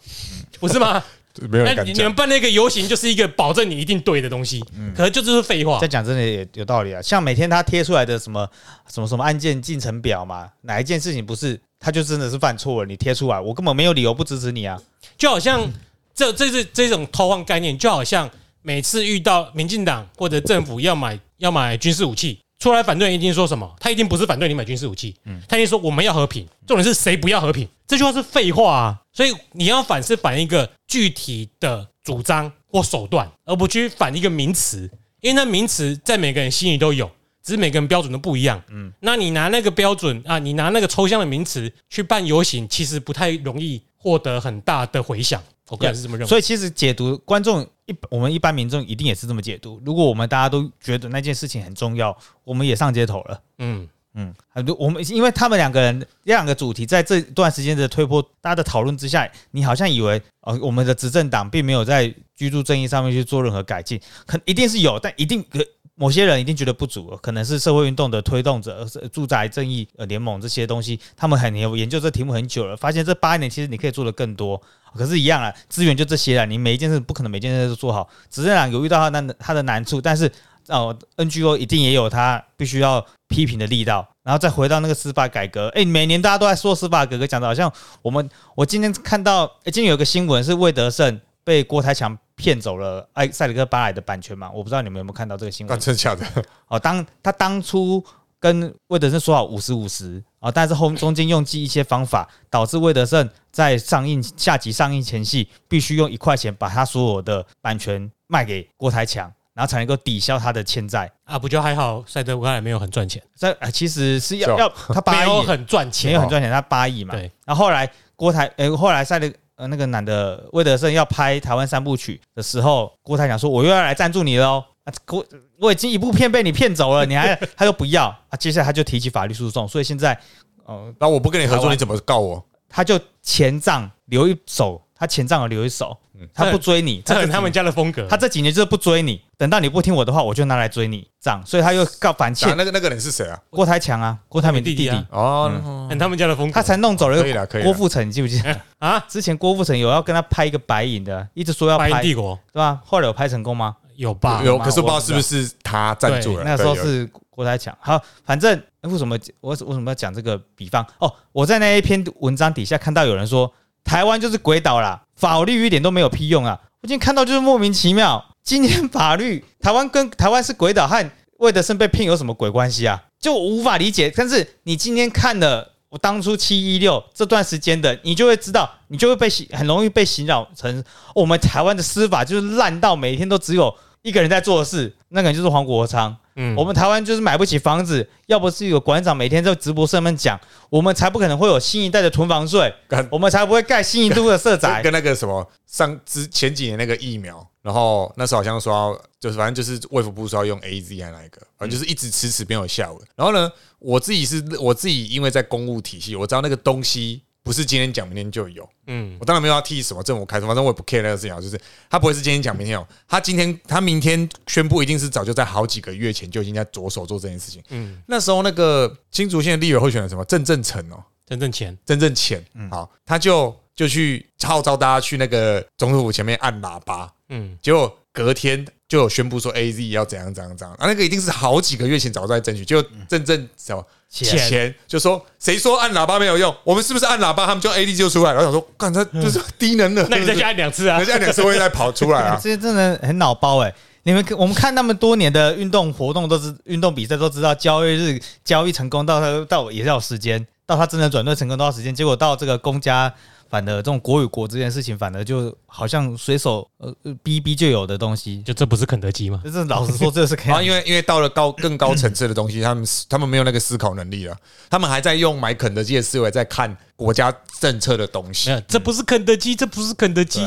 [0.60, 1.02] 不是吗？
[1.48, 4.60] 没有那你们办那个游行就是一个保证你一定对的东西，
[4.94, 5.78] 可能就是废话。
[5.78, 8.48] 再讲真的也有道理啊，像每天他贴出来的什么
[8.92, 14.80] 什么什么案件进程表嘛，哪一件事情不是他就真的是犯错了，你贴出来，我根本没有理由不支持你啊。
[15.18, 15.70] 就好像
[16.14, 18.30] 这这是这种偷换概念，就好像
[18.62, 22.38] 每次遇到民进党或者政府要买要买军事武器。
[22.58, 23.70] 出来反对一定说什么？
[23.78, 26.46] 他一定不是反对你买军事武器，嗯，他一定说我们要和平。
[26.66, 27.68] 重点是谁不要和平？
[27.86, 29.02] 这句话是废话啊！
[29.12, 34.90] 所以你要反是反一个具体的主张或手段，而不去反一个名词，
[35.20, 37.10] 因为那名词在每个人心里都有，
[37.42, 38.60] 只是每个人标准都不一样。
[38.70, 45.42] 嗯，那你拿那个标准啊，你拿那个抽象的名词去办游行，其实不太容易获得很大的回响。
[45.68, 46.28] 我个人是这么认为。
[46.28, 47.68] 所以其实解读观众。
[47.86, 49.80] 一我们一般民众一定也是这么解读。
[49.84, 53.40] 如果我们大家都觉得那件事情很重要，我们也上街头了。
[53.58, 65.62] 嗯嗯，很多我们因为他们两个人两个主题在这段时间的推波，大家的讨论之下，你好像以为呃，我们的执政党并没有在居住正义上面去做任何改进，可一定是有，但一定可
[65.94, 74.60] 某些人一定觉得不足，可能是社会运动的推动者，是住宅正义呃联盟这些东西，他们很有研究这题目很久了，发现这八年其实你可以做的更多。
[74.94, 76.46] 可是，一样啊，资源就这些了。
[76.46, 78.08] 你每一件事不可能每件事都做好。
[78.30, 80.30] 执政党有遇到他难他的难处，但是
[80.68, 84.08] 哦，NGO 一定也有他必须要批评的力道。
[84.22, 87.72] 然后再回到那个司法改革，哎，每年大家都在说司法改革，讲的好像
[88.02, 94.50] 我们我今天看到，哎，今天有个新闻是魏德胜被郭台强骗走了埃塞里克巴莱的版权嘛？
[94.50, 95.78] 我不知道你们有没有看到这个新闻？
[95.78, 96.26] 真的假的？
[96.68, 98.04] 哦，当他当初。
[98.38, 111.36] 跟魏德胜说好五十五十啊，但是后中间用记一些方法，导致魏德胜在上映下集上映前夕，必须用一块钱把他所有的版权卖给郭台强，然后才能够抵消他的欠债啊。
[111.36, 117.12] 不就还好，赛德克也没有很赚钱，在其实是要要 他八亿很赚钱，没有很赚钱，他八亿嘛。
[117.12, 117.28] 对。
[117.44, 125.26] 然后后来郭台诶，后来赛德呃那个男的魏德胜要拍台湾三部曲的时候，郭台强说：“我又要来赞助你了哦。”啊，郭
[125.58, 128.36] 我已经一部片被你骗走了，你还 他又不要啊？
[128.38, 130.18] 接下来他就提起法律诉讼，所以现在，
[130.64, 132.42] 呃，那我不跟你合作，你怎么告我？
[132.68, 135.96] 他就前账留一手，他前账留一手，
[136.32, 138.06] 他不追你，这是他们家的风格。
[138.08, 142.56] 他这几年就是不追你，等到你不听我的话，我就拿来追你账，所以他又告反欠。
[142.56, 143.36] 那个那个人是谁啊？
[143.50, 145.50] 郭台强啊，郭台铭弟弟哦，
[145.98, 149.00] 他们家的风格，他才弄走了郭富城，你记不记得 啊？
[149.08, 152.80] 之前郭富城有要跟他拍一个白影的，一直说要拍帝国，对吧？
[152.84, 153.76] 后来有拍成功吗？
[153.96, 154.42] 有吧？
[154.44, 156.44] 有，可是不知道是不是他赞助了。
[156.44, 157.76] 那个时候是郭台强。
[157.80, 160.86] 好，反正为什么我为什么要讲这个比方？
[160.98, 163.52] 哦，我在那一篇文章底下看到有人说
[163.84, 166.60] 台湾就是鬼岛啦，法律一点都没有屁用啊！
[166.82, 168.24] 我今天看到就是莫名其妙。
[168.42, 173.02] 今天法律台湾跟台湾是鬼岛和魏德胜被骗有什么鬼关系啊？
[173.18, 174.12] 就无法理解。
[174.14, 183.74] 但是你今天看了我当初七一六这段时间的，你就会知道，你就会被洗很容易被洗脑成我们台湾的司法就是烂到每天都只有。
[184.06, 186.16] 一个人在做事，那个人就是黄国昌。
[186.36, 190.38] 嗯我们台湾就是买不起房子，要不是有馆长每天在直播上面讲，
[190.70, 192.72] 我们才不可能会有新一代的囤房税，
[193.10, 194.80] 我们才不会盖新一都的社宅。
[194.80, 203.02] 跟那个什么上之前几年那个疫苗，然后那时候好像说要，就是反正就是卫福部说要用 A Z 还是哪一个，反正就是一直迟迟没有下文。
[203.16, 208.68] 然后呢，我自己是我自己，因为在公务体系，我知道那个东西不是今天讲明天就有。
[208.88, 209.16] 嗯。
[209.20, 211.56] 我当然没有要替什么政府开脱，反正我也不 care 那个事情啊，就是
[211.88, 217.62] 他不会是今天讲明天有，他今天他明天宣布，一定是早就在好几个月前就已经在着手做这件事情。
[217.68, 220.24] 嗯，那时候那个新竹县的立委候选人什么？
[220.24, 227.56] 郑正成哦，郑正钱郑正浅，好，他就就去号召大家去那个总统府前面按喇叭，嗯。
[227.62, 234.48] 结果隔天就有宣布说 A Z 要怎样怎样怎样，啊，那个一定是好几个月前早就在争取，结果真正什么钱。
[234.48, 241.02] 钱就说谁说按喇叭没有用，我们是不是按喇叭，他们就 A D 就出来，然后想说，干他就是低能的， 那你再加按两次啊。
[241.04, 242.38] 再按两次会再跑出来啊。
[242.40, 251.92] 这，些真的很脑包哎、你们我们看那么多年的运动活动，都是运动比赛都知道，交易日交易成功到他到也是要有时间，到他真的转队成功都要时间。
[251.92, 253.12] 结果到这个公家
[253.48, 258.42] 反而这种国与国这件事情，反而就好像随手呃呃逼一逼就有的东西。
[258.42, 259.40] 就这不是肯德基吗？
[259.44, 264.36] 就是老实说，这是可以然后因为因为到了高更高层次的东西，他们他们没有那个思考能力了，
[264.68, 268.50] 他们还在用买肯德基的思维在看国家政策的东西。
[268.50, 270.46] 有，，这不是肯德基，这不是肯德基。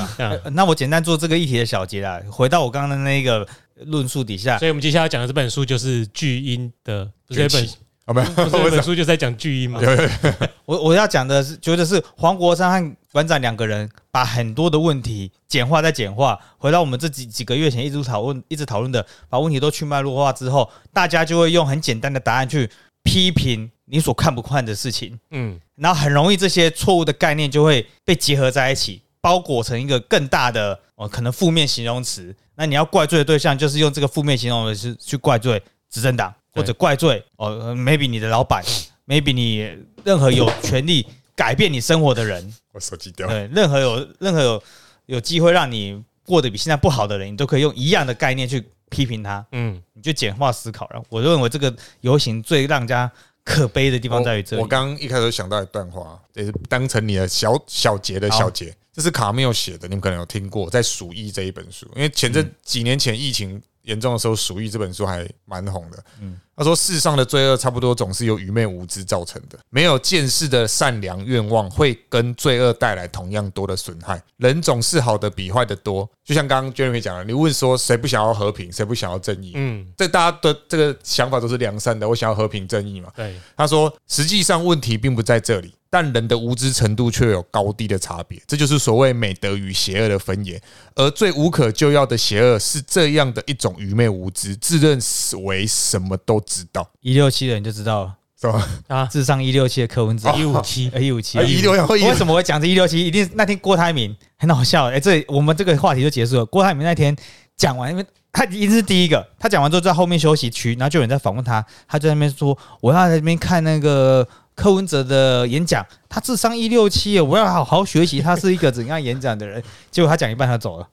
[0.54, 3.48] 那我简单做这个议题的小结啦，回到我刚刚的那个
[3.86, 7.70] 论述底下，所以我们接下来讲的这本书就是巨婴的，不是有一本
[8.10, 9.80] 啊，没有，不是有一本书就在讲巨婴嘛？
[10.66, 22.68] 我我要讲的是，觉得是黄国昌和馆长两个人把很多的问题简化再简化，回到我们这几几个月前一直讨论、一直讨论的，把问题都去脉络化之后，大家就会用很简单的答案去
[23.04, 32.36] 批评你所看不惯的事情，嗯，然后很容易这些错误的概念就会被结合在一起，包裹成一个更大的哦可能负面形容词。
[32.56, 38.64] 那你要怪罪的对象就是用这个负面形容词去怪罪执政党，或者怪罪哦呃 maybe 你的老板
[39.08, 39.70] ，maybe 你
[40.04, 44.64] 任何有权利改变你生活的人，我手机掉了，对，任何有任何有
[45.06, 50.88] 有机会让你过得比现在不好的人，你都可以用一样的概念去批评他，嗯，你就简化思考。
[50.92, 53.10] 然后我认为这个游行最让人家
[53.44, 54.62] 可悲的地方在于这里。
[54.62, 66.04] 我刚刚一开始想到一段话，也是当成你的小小节的小节，这是卡缪写的，你们可能有听过，在《鼠疫》这一本书，因为前阵几年前疫情严重的时候，《鼠疫》这本书还蛮红的。
[66.22, 74.22] 嗯他说，世上的罪恶差不多总是由愚昧无知造成的，没有见识的善良愿望会跟罪恶带来同样多的损害。
[74.36, 79.54] 人总是好的比坏的多，就像刚刚 Jeremy 讲的，你问说谁不想要和平，谁不想要正义？
[79.56, 83.10] 嗯，这大家的这个想法都是良善的，我想要和平正义嘛。
[83.16, 90.62] 对，他说，实际上问题并不在这里，但人的无知程度却有高低的差别，这就是所谓美德与邪恶的分野。
[90.96, 95.00] 而最无可救药的邪恶是这样的一种愚昧无知，自认
[95.44, 98.04] 为什么都知道，一六七的人就知道。
[98.04, 98.70] 了，是吧？
[98.88, 100.32] 啊，智商一六七的柯文哲。
[100.38, 101.38] 一五七，一五七。
[101.40, 103.06] 啊，一六七为什么会讲这一六七？
[103.06, 106.46] 一定那天郭台铭很好笑，哎、这我们这个话题就结束了。
[106.46, 107.16] 郭台铭那天
[107.58, 114.26] 讲完，因为他一定是第一个，他讲完之后在后面休息区，然后就有人在访问他，他就在那边说：“我要在那边看那个
[114.60, 120.88] 柯文哲的演讲，他智商一六七，我要好好学习，他是一个怎样演讲的人。”结果他讲一半他走了，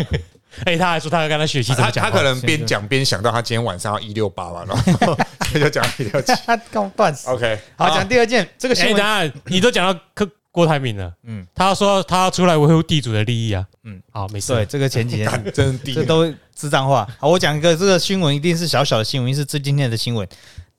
[0.64, 6.32] 哎，他还说他要跟他学习怎他么讲话，他可能边讲边想到他今天晚上要一六八吧，然后 他就讲一六七。
[6.46, 7.28] 他刚断死。
[7.28, 9.32] OK，好，讲第二件，这个新闻。
[9.46, 11.40] 你都讲到柯郭台铭了，嗯。
[11.40, 13.96] 嗯，他说他要出来维护地主的利益啊，嗯。
[13.96, 15.28] 嗯，好，没事，对这个前几天。
[15.30, 15.92] 干真的地。
[15.92, 17.06] 这都智障话。
[17.18, 20.26] 好，我讲一个这个新闻，一定是小小的新闻，是这今天的新闻。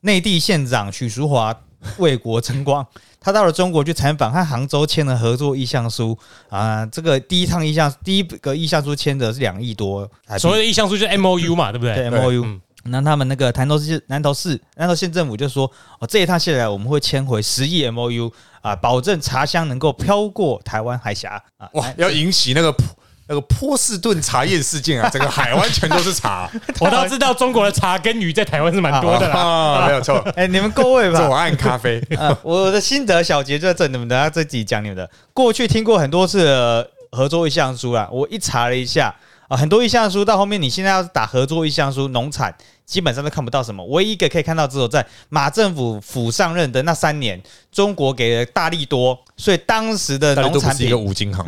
[0.02, 1.56] 内地县长许淑华
[1.98, 2.86] 为国争光，
[3.19, 6.17] 他到了中国去采访，和杭州签了合作意向书
[6.50, 6.86] 啊。
[6.86, 12.62] 这个第一趟意向，第一个意向书签的是两亿多，所谓的意向书就是 M O U 嘛，对不对？M O U 嗯。
[12.86, 15.65] 那他们那个南投市南投市南投县政府就说，
[16.00, 18.30] 哦，这一趟下来我们会签回十亿 M O U
[18.62, 21.69] 啊，保证茶香能够飘过台湾海峡啊。
[21.76, 22.86] 哇，要引起那个波
[23.27, 29.39] 那个波士顿茶叶事件啊，整个海湾全都是茶 我倒知道中国的茶跟鱼在台湾是蛮多的啦。
[29.39, 30.17] 啊，没有错。
[30.36, 31.19] 哎、你们各位吧？
[31.19, 35.09] 左岸咖啡，呃， 我的心得小结就在这，你们等下自己讲你们的。
[35.33, 39.13] 过去听过很多次合作意向书啦，我一查了一下
[39.54, 42.52] 啊、很多意向书到后面，你现在要是打合作意向书，农产
[42.88, 43.86] 基本上都看不到什么。
[43.86, 47.39] 唯一一个可以看到，只有在马政府府上任的那三年，
[47.72, 51.46] 中国给了大力多，所以当时的农产都不是一个品，五金行，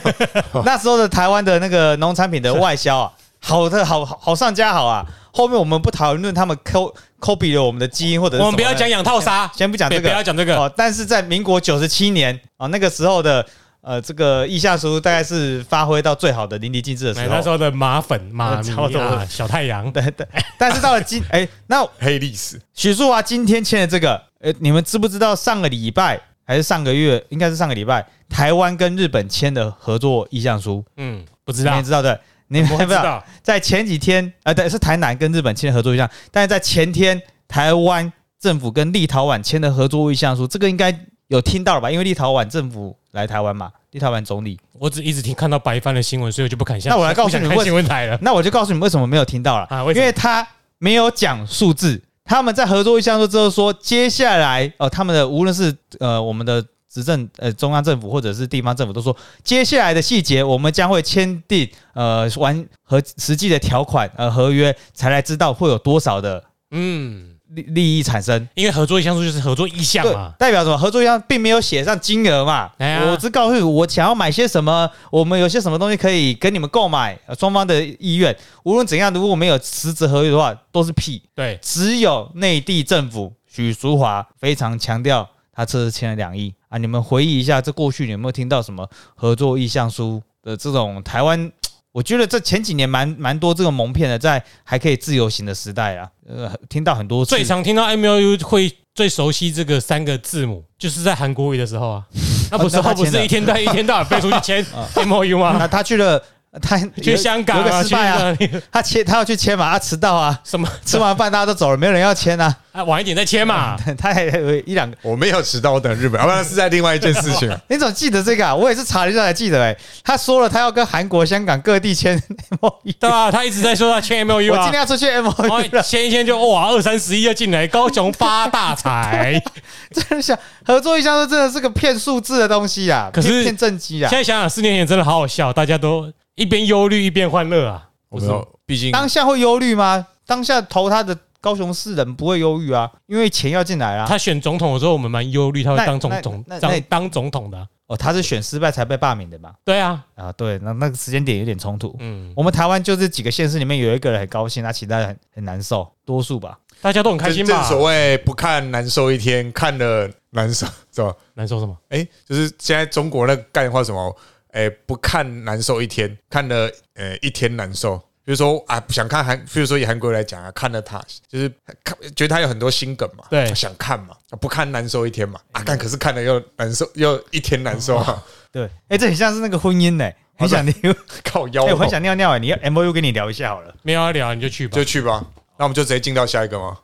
[0.64, 5.04] 那时候的台湾的那个农产品的外销啊，好的好好好上加好啊。
[5.34, 13.46] 后面我们不讨论他们 co copy 了我们的基因，或者是我们不要讲养套杀，先不讲这个，不要讲这个，哦，但是在民国九十七年哦，那个时候的
[13.82, 17.26] 呃这个意向书大概是发挥到最好的淋漓尽致的时候。
[17.26, 20.26] 买那时候的马粉、马迷 啊、小太阳， 对对，
[20.56, 32.18] 但是到了今 哎，那黑历史，许淑华今天签的这个，呃，你们知不知道上个礼拜还是上个月，应该是上个礼拜，台湾跟日本签的合作意向书，嗯，不知道你们，知道对？
[32.48, 33.00] 你们我不知道？
[33.00, 40.96] 不知道，在前几天，呃，对，是台南跟日本签的合作意向，但是在前天，台湾政府跟立陶宛签的合作意向书，这个应该
[41.28, 41.90] 有听到了吧？
[41.90, 46.90] 因为立陶宛政府来台湾嘛，立陶宛总理，我只一直听看到白帆的新闻，所以我就不敢下。
[46.90, 48.18] 那我来告诉你不想看为新闻台了。
[48.20, 50.46] 那我就告诉你们为什么没有听到了啊为因为他
[50.78, 52.02] 没有讲数字。
[52.24, 68.48] 他们在合作意向书之后说，接下来哦，他们的无论是呃我们的执政呃中央政府或者是地方政府都说，接下来的细节我们将会签订呃完和实际的条款呃合约，才来知道会有多少的嗯，利利益产生。
[68.54, 70.76] 因为合作意向书就是合作意向嘛，，代表什么？
[70.76, 72.70] 合作意向并没有写上金额嘛。
[72.78, 78.36] 哎我只告诉你，我想要买些什么，我们有些什么东西可以跟你们购买，呃双方的意愿。
[78.64, 81.22] 无论怎样，如果没有实质合约的话，都是屁。
[81.34, 86.78] 对，只有内地政府许淑华非常强调，他这次签了两亿啊！
[86.78, 91.50] 你们回忆一下，这过去你有没有听到什么合作意向书的这种台湾？
[91.92, 102.06] 我觉得这前几年蛮蛮多这个蒙骗的，在还可以自由行的时代啊，呃，听到很多最常听到 MLU 会最熟悉这个三个字母，就是在韩国语的时候啊。
[102.50, 104.62] 那不是他不是一天到一天到晚飞出去签
[104.94, 105.56] MOU 吗？
[105.58, 106.22] 那他去了，
[106.60, 108.36] 他去香港失败啊，
[108.70, 113.74] 他签他要去签嘛，他迟到啊，什么吃完饭大家都走了，没有人要签啊，啊，晚一点再签嘛。
[113.96, 117.50] 他还有一两个，我没有迟到，我等日本，要不然是在另外一件事情。
[117.70, 118.54] 你怎么记得这个啊？
[118.54, 119.74] 我也是查了一下才记得哎、
[120.04, 122.22] 他说了他要跟韩国、香港各地签
[122.60, 129.42] MOU，对啊，他一直在说他签 MOU 啊我今天，要出去 MOU 签一签就哇二三十亿要进来，高雄发大财。
[129.90, 134.18] 真的想合作一下，这真的是个骗数字的东西啊，可是骗骗政绩啊现。
[134.18, 137.88] 在想想，四年前真的好好笑，大家都一边忧虑一边欢乐啊。
[138.08, 140.06] 我没有，毕竟当下会忧虑吗？
[140.26, 144.06] 当下投他的高雄市人不会忧郁啊，因为钱要进来啊。
[144.06, 147.66] 他选总统的时候，我们蛮忧虑他会那当总统那那那当当总统的啊。
[147.86, 149.52] 哦，他是选失败才被罢免的嘛？
[149.64, 151.94] 对啊，啊，对，那那个时间点有点冲突。
[151.98, 156.58] 嗯，我们台湾就这几个县市里面有一个人很高兴，那其他人很很难受，多数吧。
[156.80, 157.50] 大家都很开心吧？
[157.50, 161.14] 正正所谓不看难受一天，看了难受， 是吧？
[161.34, 161.76] 难受什么？
[161.90, 164.16] 哎，就是现在中国那个干话什么？
[164.52, 168.00] 哎，不看难受一天，看了呃一天难受。
[168.24, 178.22] 比如说啊，想看韩，比如说以韩国来讲啊，看了他就是看，觉得他有很多新梗嘛，对想看嘛，不看难受一天嘛，啊，看可是看了又难受，又一天难受啊，
[178.52, 180.74] 对，哎，这很像是那个婚姻呢、很想尿，
[181.24, 183.74] 靠腰哎，我很哦，想尿尿哎、你要 M O U 跟你聊一下好了。
[183.82, 184.84] 没有要聊你就去吧就。
[184.84, 185.24] 去吧。
[185.58, 186.78] 那我们就直接进到下一个吗？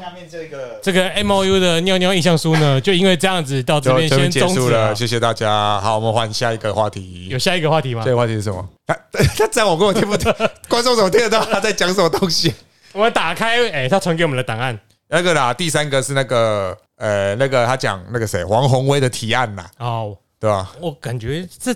[0.00, 5.78] 下面这个这个 M O U 的尿尿意向书呢， 就因为这样子到这边先结束了，谢谢大家。
[5.80, 7.28] 好，我们换下一个话题。
[7.28, 8.10] 有下一个话题吗这？
[8.10, 8.66] 个话题是什么？
[8.86, 8.94] 他
[9.36, 10.34] 他这样我根本听不懂，
[10.68, 12.54] 观众怎么听得到他在讲什么东西？
[12.92, 14.78] 我们打开，哎，他传给我们的档案
[15.08, 20.72] 那个啦，第三个是那个呃，那个他讲那个谁，王宏威的提案啦，哦，对吧？
[20.80, 21.74] 我感觉这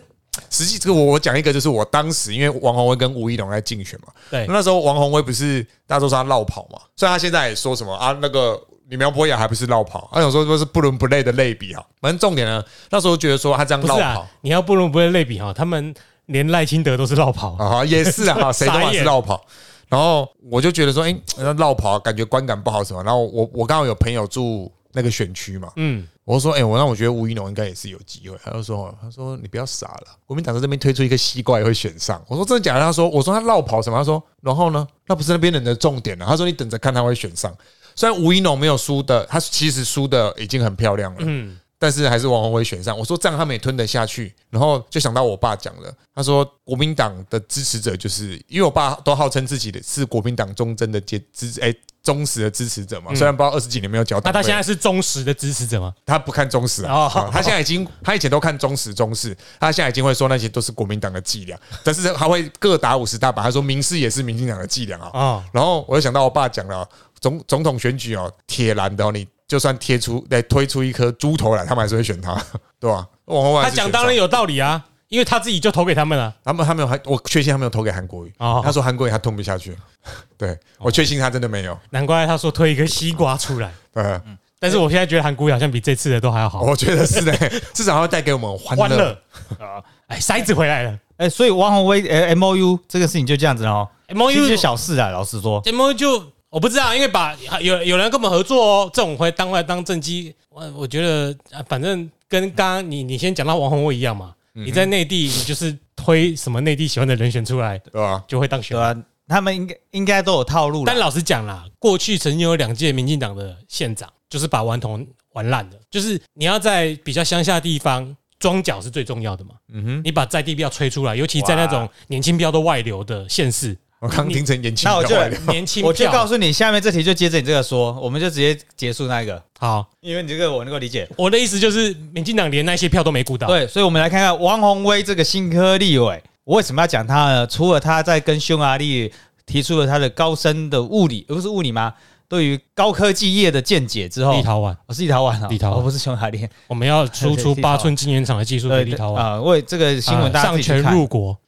[0.51, 11.83] 实际这个我我讲一个，就是我当时因为王宏威跟吴一龙在竞选嘛，对那时候王宏威不是大家都说他绕跑嘛，虽然他现在也说什么啊，那个李苗博雅还不是绕跑，他想说说是不伦不类的类比啊。
[12.01, 15.95] 反正重点呢，那时候觉得说他这样绕跑啊，你要不伦不类类比哈，他们
[16.27, 19.45] 连赖清德都是绕跑，啊，也是啊， 谁都嘛是绕跑。
[19.89, 23.03] 然后我就觉得说，哎、那绕跑感觉观感不好什么。
[23.05, 28.37] 然后我我刚好有朋友住那个选区嘛，嗯，我就说，哎、我那我觉得吴一农应该也是有机会。
[28.43, 32.25] 他就说，他说你不要傻了，国民党在这边推出一个西瓜也会选上。
[32.29, 32.81] 我说真的假的？
[32.81, 33.99] 他说，我说他绕跑什么？
[33.99, 34.87] 他说，然后呢？
[35.07, 36.25] 那不是那边人的重点了。
[36.25, 37.53] 他说你等着看他会选上。
[37.97, 42.99] 虽然吴一农没有输的，他其实输的已经很漂亮了，嗯，但是还是王宏威选上。
[42.99, 55.93] 我说这样他们也吞得下去，然后就想到我爸讲了，他说国民党的支持者就是因为我爸都号称自己的是国民党忠贞的接支哎忠实的支持者嘛，虽然不知道二十几年没有缴党费，那他现在是忠实的支持者吗？
[56.07, 57.07] 他不看忠实啊。
[57.31, 65.11] 他现在已经他以前都看忠实忠实，他现在已经会说那些都是国民党的伎俩，但是他会各打五十大板，他说民事也是民进党的伎俩啊。
[65.13, 66.89] 哦，然后我就想到我爸讲了，
[67.21, 72.35] 总总统选举哦，铁蓝的哦，你就算贴出来推出一颗猪头来，他们还是会选他，
[72.81, 73.07] 对吧？
[73.27, 76.35] 王宏他讲当然有道理啊，因为他自己就投给他们了。
[76.45, 78.61] 他们他没有还我确信他没有投给韩国瑜，哦。
[78.65, 79.77] 他说韩国瑜他吞不下去，
[80.37, 83.73] 对我确信他真的没有，难怪他说推一个西瓜出来。
[83.93, 84.21] 对，
[84.59, 87.33] 但是我现在觉得韩国瑜好像比这次的都还要好，我觉得是的，
[87.73, 88.87] 至少他会带给我们欢乐。
[88.89, 89.23] 欢乐。
[89.59, 89.83] 啊！
[90.09, 90.99] 哎，筛子回来了。
[91.17, 96.21] 哎、所以王宏威呃 M O U 这个事情就这样子哦，，M O U 小事啊，老实说，M O U 就
[96.55, 108.23] 我不知道，因为把有有人跟我们合作哦，这种会当回来当正机，我我觉得啊，反正跟刚刚你你先讲到王宏威一样嘛，你在内地，你就是推什么内地喜欢的人选出来，对吧？
[108.29, 108.81] 就会当选对。
[108.81, 108.97] 啊，
[109.27, 110.85] 他们应该应该都有套路。
[110.85, 115.81] 但老实讲啦，过去曾经有两届民进党的县长，就是把顽童玩烂的。
[115.91, 125.17] 就是你要在比较乡下地方装脚是最重要的嘛，嗯哼，你把在地标吹出来，尤其在那种年轻标都外流的县市，我刚听成年轻那我就
[125.51, 129.87] 年轻我就告票诉你，下面这题就接着你这个说，我们就直接结束那一个，好。
[130.03, 131.09] 因为你这个我能够理解。
[131.17, 133.47] 我的意思就是，民进党连那些票都没顾到。
[133.47, 137.47] 对，所以我们来看看王宏威这个新科立委，我为什么要讲他呢？
[137.47, 139.11] 除了他在跟匈牙利
[139.47, 141.95] 提出了他的高深的物理，而不是物理吗？
[142.29, 146.47] 对于高科技业的见解之后，立陶宛，我是立陶宛啊，立陶宛哦不是匈牙利。
[146.67, 149.17] 我们要输出 八寸晶圆厂的技术给立陶宛。
[149.17, 151.39] 啊，为这个新闻啊大家自上权己去看入国，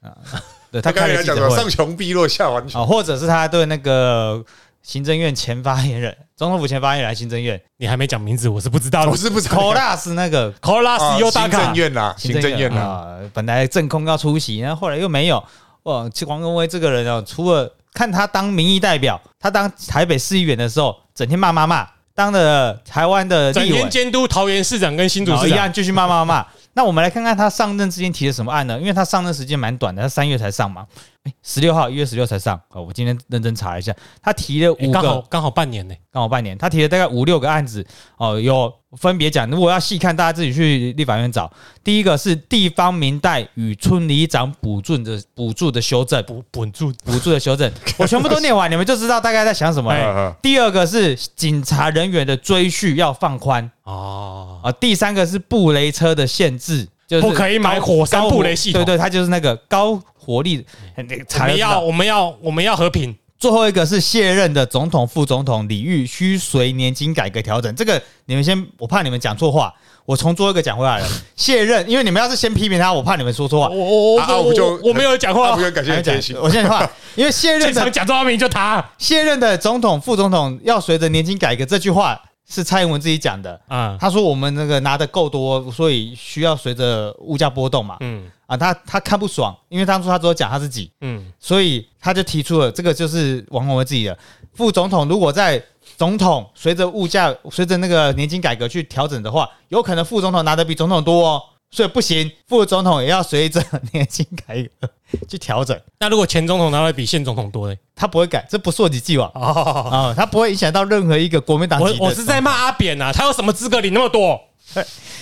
[0.81, 4.45] 对他开刚才讲的了记者会上穷碧落下完全，啊，或者是他对那个
[4.83, 9.17] 行政院前发言人、总统府前发言人、行政院你还没讲名字，我是不知道的我。
[9.17, 15.43] 是不知道 Colas 那个 Colas 又打行政，院啦，行政院啦，啊，本来政空要出席，然后后来又没有。
[15.85, 25.49] 哇，其实黄文威这个人啊，除了看他当民意代表，他当台北市议员的时候，整天骂骂骂，当了台湾的整天，监督桃园市长跟新竹市长。
[25.49, 26.45] 一样继续骂骂骂。
[26.77, 28.79] 那我们来看看他上任之前提的什么案呢？
[28.79, 30.87] 因为他上任时间蛮短的，他三月才上嘛，
[31.23, 32.61] 哎，十六号一月十六才上。
[32.69, 35.95] 哦，我今天认真查了一下，他提了五个诶刚好刚好半年呢。
[36.13, 37.83] 刚好半年，他提了大概五六个案子
[38.19, 39.49] 哦，有分别讲。
[39.51, 41.51] 如果要细看，大家自己去立法院找。
[41.85, 50.35] 第一个是地方民代与村里长补助的补助的修正，补 补助补助的修正， 我全部都念完，你们就知道大概在想什么了。
[50.43, 60.65] 第二个是警察人员的追序要放宽哦，啊，第三个是布雷车的限制，就是不可以买火山布雷系统对对，它就是那个高火力，
[60.97, 63.17] 那个我查得到们要我们要我们要和平。
[63.39, 67.75] 最后一个是卸任的总统、副总统李玉需随年金改革调整。
[67.75, 69.73] 这个你们先，我怕你们讲错话，
[70.07, 71.09] 我从最后一个讲回来了。
[71.37, 73.69] 卸任，因为你们要是先批评他，我怕你们说错话。
[73.69, 82.19] 我我我啊啊我就我没有讲话那不，用感谢讲贴心，我先讲话，因为卸任的假装名就他卸任的总统、副总统要随着年金改革这句话
[82.49, 83.61] 是蔡英文自己讲的。
[83.69, 87.99] 啊，他说我们那个拿的够多，所以需要随着物价波动嘛。
[88.01, 94.17] 嗯啊，他他看不爽，因为当初他只有讲他自己，嗯，所以他就提出了这个就是王宏威自己的。
[94.55, 95.63] 副总统，如果在
[95.97, 104.89] 总统随着物价随着那个年金改革去调整的话，有可能副总统拿的比总统多哦，所以不行，副总统也要随着 年金改革
[105.29, 107.77] 去调整，那如果前总统拿的比现总统多呢？
[107.95, 114.39] 他不会改，这不溯及既往哦，啊、他不会影响到任何一个国民党我我是在骂阿扁啊，他有什么资格领那么多？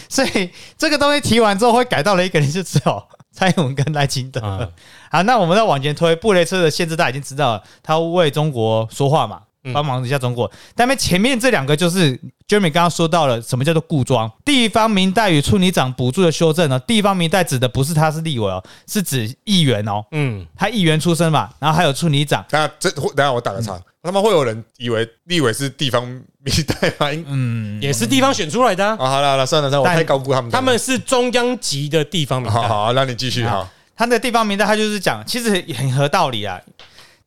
[0.08, 4.40] 所以这个东西提完之后会改到了一个人，就只有蔡英文跟赖清德。
[4.42, 4.72] 嗯
[5.10, 10.50] 好，那我们再往前推，布雷车的限制大家已经知道了，他为中国说话嘛，嗯帮忙一下中国。
[10.74, 14.30] 但面前面这两个就是 Jeremy 刚刚说到了，什么叫做固装？
[14.44, 16.78] 地方民代与处理长补助的修正呢？
[16.80, 22.44] 地方民代指的不是他是立委哦，是指议员哦，嗯，他议员出身嘛，然后还有处理长。
[22.50, 27.24] 那这等下我打个岔，他们会有人以为立委是地方民代吗？
[27.26, 30.50] 嗯，也是地方选出来的啊，啊，好了好了，算了算了，我但太高估他们。
[30.50, 32.60] 他们是中央级的地方民代。
[32.60, 33.68] 好好，那你继续哈。
[33.96, 36.60] 他的地方民代，他就是讲，其实也很合道理啊。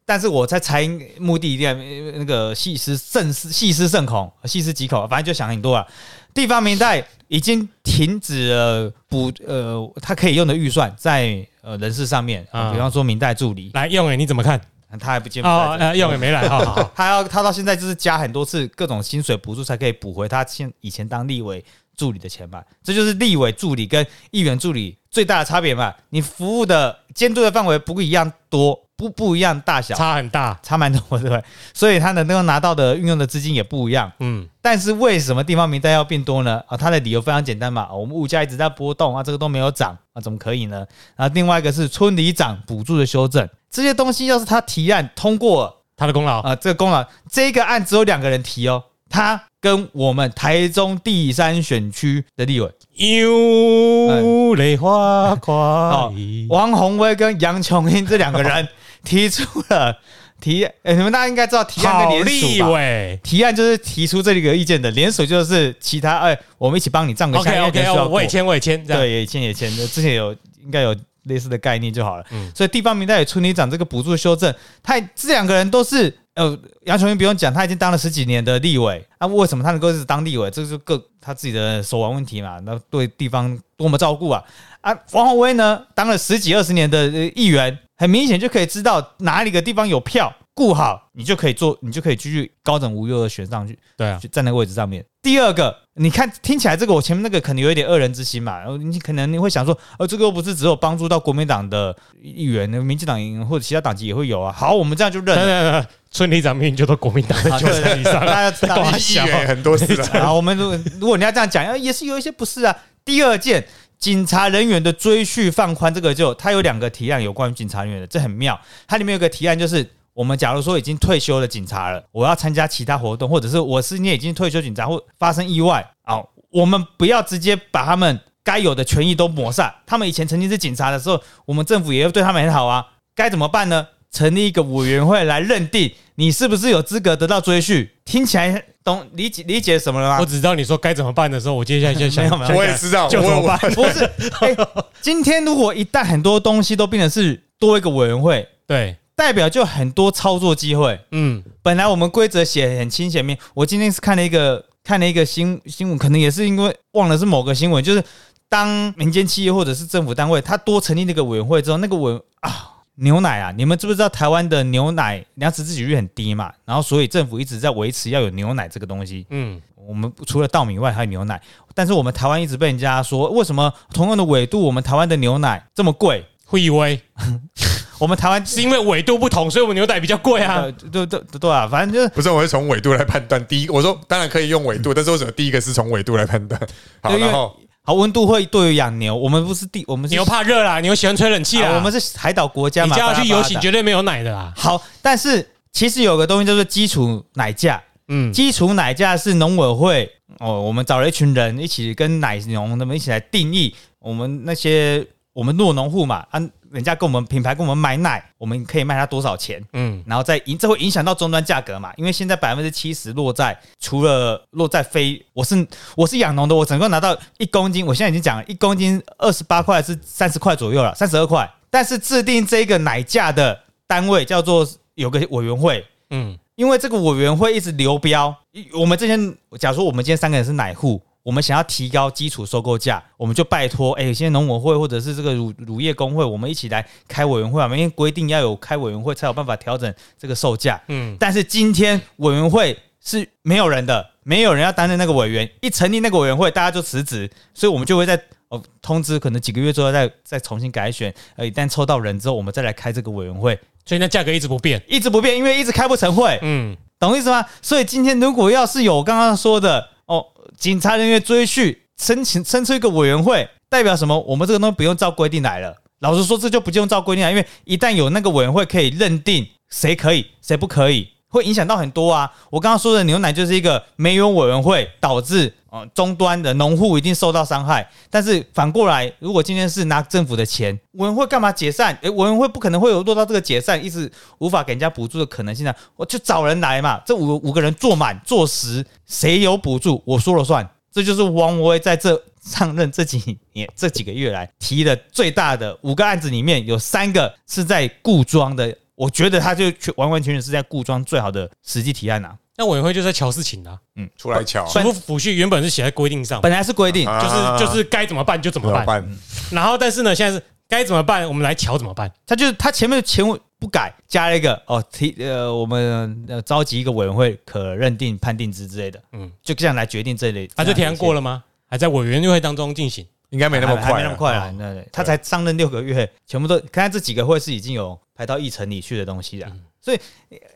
[0.07, 0.87] 但是我在猜
[1.19, 1.73] 目的地呃
[2.15, 5.85] 那个细思慎思细思甚恐，细思极恐，反正就想很多啊。
[6.33, 14.59] 地方民代已经停止了补呃，他可以用的预算在呃人事上面，啊比方说明代助理，来用哎，你怎么看？
[14.97, 16.91] 他还不见不哦，在这呃，用也没来，好好好。
[16.95, 21.61] 他要他到现在就是加很多次各种薪水补助，才可以补回他现以前当立委
[21.97, 22.63] 助理的钱嘛。
[22.81, 25.93] 这就是立委助理跟议员助理最大的差别嘛。
[26.11, 30.59] 你服务的监督的范围不一样多，不不一样大小，差很大。
[30.63, 31.43] 差蛮多，对不对？
[31.73, 34.11] 所以他能够拿到的运用的资金也不一样。
[34.19, 36.61] 嗯，但是为什么地方名单要变多呢？
[36.67, 40.83] 啊，它的理由非常简单嘛，啊我们物价一直在波动啊，这个都没有涨啊，怎么可以呢？
[41.15, 46.41] 啊，另外一个是村里长补助的修正，这些东西要是他提案通过他的功劳。
[46.41, 56.13] 啊，这个功劳，这个案只有两个人提哦，他跟我们台中第三选区的立委有泪花 快哦，
[56.49, 58.67] 王宏威跟杨琼英这两个人
[59.07, 59.97] 提出了
[60.39, 62.69] 提，呃你们大家应该知道提案跟联立署吧？
[62.71, 63.19] 委。
[63.23, 70.31] 提案就是提出这个意见的，联署就是其他哎，我们一起帮你站个 OK OK，我也签，我也签，对，也签也签，之前有
[70.63, 72.25] 应该有类似的概念就好了。
[72.31, 74.53] 嗯所以地方民代与村里长这个补助修正，
[74.83, 80.51] 他这两个人都是呃，杨琼英不用讲，他已经当了十几年的立委，啊，为什么他能够一直当立委？
[80.51, 82.59] 这就是各他自己的手腕问题嘛。
[82.63, 84.43] 那对地方多么照顾啊
[84.81, 84.95] 啊！
[85.13, 90.33] 王宏威呢，当了十几二十年的呃议员，很明显就可以知道哪里个地方有票。
[90.53, 95.05] 顾好，你就可以做，你就可以继续高枕无忧的选上去，对啊，就站那个位置上面。
[95.21, 104.51] 第二个，你看听起来这个我前面那个可能有一点恶人之心嘛，然后你可能你会想说，呃，这个又不是只有帮助到国民党的议员，那民进党或者其他党籍也会有啊。
[104.51, 105.85] 好，我们这样就认对了。
[106.09, 110.21] 村里长明明就都国民党的啊九成以上，大家知道议员很多事啊。
[110.21, 112.75] 啊，我们如果如果你要这样讲，呃也是有一些不是啊。
[113.05, 113.65] 第二件，
[113.99, 118.59] 警察人员的追序放宽，这个就它有两个提案有关于警察人员的，这很妙。
[118.87, 119.87] 它里面有个提案就是。
[120.17, 126.17] 我们假如说已经退休的警察了，我要参加其他活动，或者是我是你已经退休警察或发生意外啊，
[126.49, 129.71] 我们不要直接把他们该有的权益都抹煞。
[129.85, 132.83] 他们以前曾经是警察的时候，我们政府也要对他们很好啊。
[133.13, 133.89] 该怎么办呢？
[134.09, 137.91] 成立一个委员会来认定你是不是有资格得到追续。
[138.03, 140.25] 听起来懂理解理解什么了吗我？
[140.25, 144.05] 只知道你说该怎么办的时候，我接下来就想 没有没有我也知道，就怎么办不是，
[144.39, 144.55] 哎、
[145.01, 150.97] 今天如果一旦很多东西都变成是多一个委员会，对，代表就很多操作机会。
[151.11, 158.01] 嗯，本来我们规则写得很清显面，我今天是看了一个看了一个新新闻，可能也是因为忘了是某个新闻，就是
[158.47, 162.71] 当民间企业或者是政府单位，它多成立那个委员会之后，那个委啊。
[162.99, 166.51] 牛奶啊，你们知不知道台湾的牛奶粮食自给率很低嘛？
[166.65, 169.25] 然后所以政府一直在维持要有牛奶这个东西。
[169.29, 171.41] 嗯，我们除了稻米外还有牛奶，
[171.75, 176.25] 但是我们台湾一直被人家说，为什么同样的纬度，我们台湾的牛奶这么贵？
[176.45, 176.99] 会以为
[177.99, 183.45] 我们台湾 是因为纬度不同，所以我们牛奶比较贵啊 呃，对对对对啊，反正就是不是，我是从纬度来判断。
[183.45, 186.59] 第一，我说当然可以用纬度，但是为什么第一个是从纬度来判断？
[187.01, 187.55] 好，然后
[187.87, 194.51] 好温度会对于养牛，我们不是地，我们是牛怕热啦，牛喜欢吹冷气啦，啊我们是海岛国家嘛你嘛，叫他去游行，绝对没有奶的啦。
[194.57, 206.41] 好，但是其实有个东西叫做基础奶价，嗯，基础奶价是农委会哦，我们找了一群人一起跟奶农他们一起来定义我们那些我们弱农户嘛，啊，
[206.77, 209.59] 人家跟我们品牌跟我们买奶，我们可以卖他多少钱？
[209.73, 211.91] 嗯，然后再影，这会影响到终端价格嘛？
[211.97, 221.51] 因为现在百分之七十落在除了落在非，我是我是养农的，我整个拿到一公斤，我现在已经讲了一公斤二十八块是三十块左右了，三十二块。
[221.71, 228.35] 但是制定这个奶价的单位叫做有个委员会，嗯，因为这个委员会一直流标，
[228.79, 229.17] 我们这些
[229.57, 240.81] 假如说我们今天三个人是奶户，我们想要提高基础收购价，我们就拜托哎，有些农委会或者是这个乳乳业工会，我们一起来开委员会啊，因为规定要有开委员会才有办法调整这个售价。
[240.87, 248.17] 嗯，但是今天委员会是没有人的，没有人要担任那个委员，一成立那个委员会，大家就辞职，所以我们就会在
[248.47, 254.81] 哦通知，可能几个月之后再再重新改选，呃，一旦抽到人之后，我们再来开这个委员会，所以那价格一直不变。
[254.87, 256.39] 一直不变，因为一直开不成会。
[256.41, 257.45] 嗯，懂意思吗？
[257.61, 260.25] 所以今天如果要是有我刚刚说的哦，
[260.57, 264.19] 警察人员追去申请申出一个委员会，代表什么？
[264.21, 265.75] 我们这个东西不用照规定来了。
[265.99, 272.31] 老实说，这就不用照规定来，因为一旦有那个委员会可以认定谁可以，谁不可以，会影响到很多啊。
[272.49, 277.87] 我刚刚说的牛奶就是一个没有委员会，导致呃终端的农户一定受到伤害。
[278.09, 281.97] 但是反过来，如果今天是拿政府的钱，委员会干嘛解散？
[282.01, 285.75] 诶，委员会不可能会有落到这个解散，一直无法给人家补助的可能性啊。
[285.95, 290.67] 我就找人来嘛，这五五个人坐满坐实，谁有补助我说了算。
[290.91, 298.75] 这就是王威在这上任这几年这几个月来提的最大的五个案子里面，有三个是在固装的。
[298.95, 299.65] 我觉得他就
[299.95, 302.35] 完完全全是在固装最好的实际提案啊。
[302.57, 303.77] 那委员会就在瞧事情的啊，
[304.17, 308.83] 出来瞧，属不抚恤原本是写在规定上，本来是规定，啊就是就是该怎么办就怎么办。
[308.83, 309.17] 怎么办？
[309.51, 312.11] 然后但是呢，现在是该怎么办，我们来瞧怎么办。
[312.25, 320.49] 他就是他前面的前文不改，加了一个哦提呃我们呃召集一个委员会可认定判定之之类的，嗯嗯，就这样来决定这类。
[320.55, 321.15] 啊，就提案过了。
[321.15, 321.43] 了吗？
[321.69, 323.05] 还在委员会当中进行。
[323.29, 324.49] 应该没那么快，还没那么快了。
[324.53, 329.51] 那他才上任六个月，全部都看看这几个会是已经有排到议程里去的东西了。
[329.87, 329.99] 所以，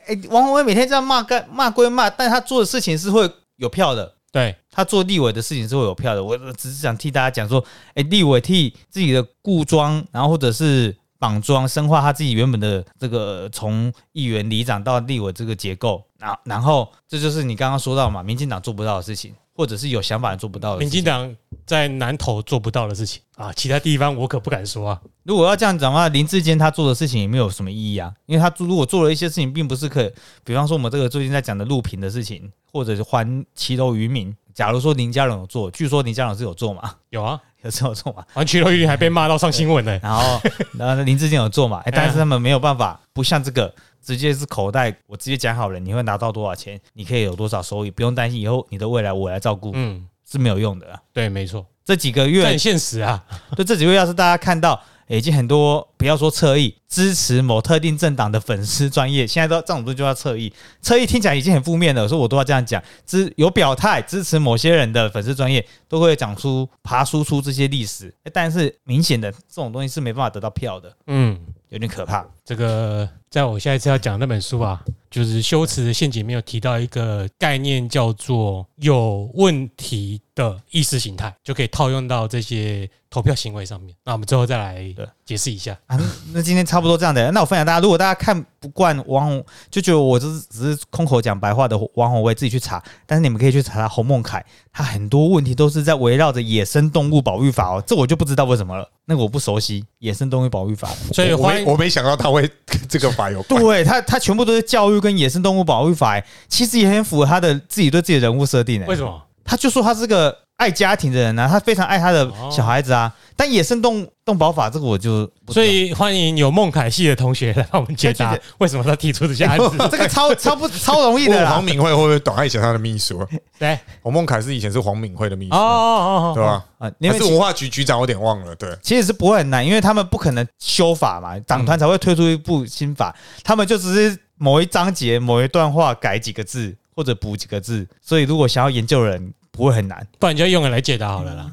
[0.08, 4.14] 哎、王宏威每天这样骂干骂归骂，但他做的事情是会有票的。
[4.30, 6.22] 对，他做立委的事情是会有票的。
[6.22, 7.64] 我只是想替大家讲说，
[7.96, 20.86] 哎、立委替自己的固装，然后或者是绑装，深化他自己原本的这个从议员、里长到立委这个结构，然然后这就是你刚刚说到嘛，民进党做不到的事情，或者是有想法做不到的事情。
[20.86, 21.36] 民进党
[21.66, 25.02] 在南投做不到的事情啊，其他地方我可不敢说啊。
[25.24, 30.12] 如果要这样讲的话，林志坚他做的事情也没有什么意义啊，因为他如果做了一些事情，并不是可以，
[30.43, 34.36] 比方说我们这个最近在讲的录屏的事情，或者是还骑楼渔民。
[34.54, 39.97] 假如说林家龙有做，据说林家龙是有做嘛，有啊，有是有做嘛，完全楼玉还被骂到上新闻呢。
[40.04, 40.41] 然后
[40.78, 43.74] 然后林志坚有做嘛，哎但是他们没有办法，不像这个
[44.04, 50.99] 直接是口袋，我直接讲好了，你会拿到多少钱，你可以有多少收益，不用担心以后你的未来我来照顾，嗯，是没有用的啊。
[51.14, 53.24] 对，没错，这几个月很现实啊。
[53.56, 60.52] 对这几个月，要是大家看到，已经很多不要说侧翼支持某特定政党的粉丝专业，现在都这种东西就叫侧翼。
[60.82, 62.82] 侧翼听起来已经很负面了，所以我都要这样讲。
[63.06, 71.38] 支有表态支持某些人的粉丝专业，都会讲出爬输出这些历史，但是明显的这种东西是没办法得到票的，嗯，
[71.70, 72.26] 有点可怕。
[72.45, 83.96] 这个在我下一次要讲那本书啊，就是修辞的陷阱，没有提到一个概念叫做有问题的意识形态，就可以套用到这些投票行为上面。
[84.04, 85.72] 那我们最后再来对解释一下。
[85.88, 86.04] 啊，那
[86.34, 87.32] 那今天差不多这样的。
[87.32, 92.84] 那我分享大家，如果大家看不惯王宏，就觉得我这是只是空口讲白话的王宏威，自己去查。
[93.06, 98.90] 但是你们可以去查查洪孟凯，他很多问题都是在围绕着野生动物保育法哦，这我就不知道为什么了。
[99.06, 102.50] 那个我不熟悉野生动物保育法，所以欢迎没我没想到他会
[102.88, 103.61] 这个法有关。
[103.61, 108.84] 对他他全部都是教育跟野生动物保护法，欸其实也很符合他的自己对自己的人物设定。
[108.86, 109.22] 为什么？
[109.43, 113.12] 他就说他是个爱家庭的人啊，他非常爱他的小孩子啊。
[113.36, 119.76] 但野生动动保法这个我就所以欢迎有孟凯系的同学来帮我们解答为什么他提出这些案子。
[119.89, 121.64] 这个超超不超容易的啦黄。
[121.64, 122.36] 敏惠会不会懂？
[122.36, 126.66] 他以前他的秘书， 对，洪孟凯是以前是黄敏惠的秘哦书，哦哦哦，对吧？
[126.78, 128.55] 啊，因为是文化局局长，我有点忘了。
[128.55, 140.06] 对，其实是不会很难，因为他们不可能修法嘛，党团才会推出一部新法，他们就只是某一章节、某一段话改几个字或者补几个字，所以如果想要研究人不会很难。
[140.20, 141.52] 不然你就用来解答好了啦。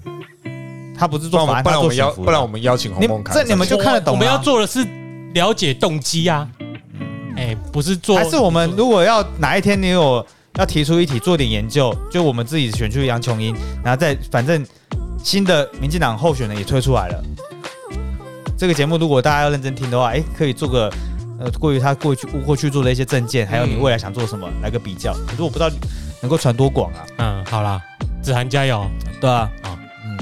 [0.96, 4.84] 他不是做不然我们邀不然我们邀请洪你孟凯，这你们就看得懂啊我们要做的是
[5.32, 6.48] 了解动机啊，
[7.36, 14.66] 哎，不是做，还是我们如果要哪一天你有要提出一题做点研究，就我们自己选出杨琼英，然后再反正
[15.22, 17.22] 新的民进党候选人也推出来了。
[18.56, 20.92] 这个节目如果大家要认真听的话，哎，可以做个
[21.38, 25.12] 呃，过于他过去过去做的一些证件，还有你未来想做什么，来个比较。
[25.26, 25.70] 可是我不知道
[26.20, 27.80] 能够传多广啊，嗯，好啦，
[28.22, 28.84] 子涵加油，
[29.20, 29.78] 对啊，好。
[30.04, 30.18] 嗯，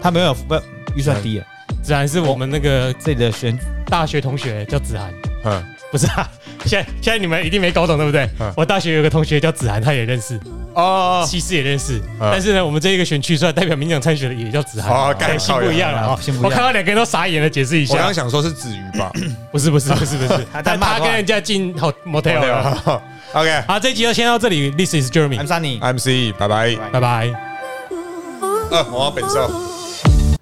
[0.00, 0.54] 他没有不
[0.94, 1.46] 预算低了，
[1.82, 5.12] 子涵是我们那个这里的选大学同学叫子涵，
[5.44, 6.30] 嗯，不是啊。
[6.64, 8.28] 现在现在你们一定没搞懂，对不对？
[8.38, 8.52] 嗯？
[8.56, 10.38] 我大学有个同学叫子涵，他也认识，
[10.74, 12.28] 哦西施也认识，嗯。
[12.32, 16.34] 但是呢，我们这一个选区虽然代表民进党参选的也叫子涵，哦干对姓不一样了啊姓。
[16.34, 16.50] 不一样。
[16.50, 17.94] 我看到两个人都傻眼了，解释一下。
[17.94, 19.10] 我刚刚，想说是子瑜吧。
[19.50, 23.02] 不是不是不是不是， 他他跟人家进 motel 了。
[23.32, 25.78] OK，好，这一集就先到这里，This is Jeremy，，I'm Sunny。
[25.80, 26.76] MC，拜拜。
[26.92, 27.30] 拜拜。
[28.70, 29.69] 呃，我要本寿。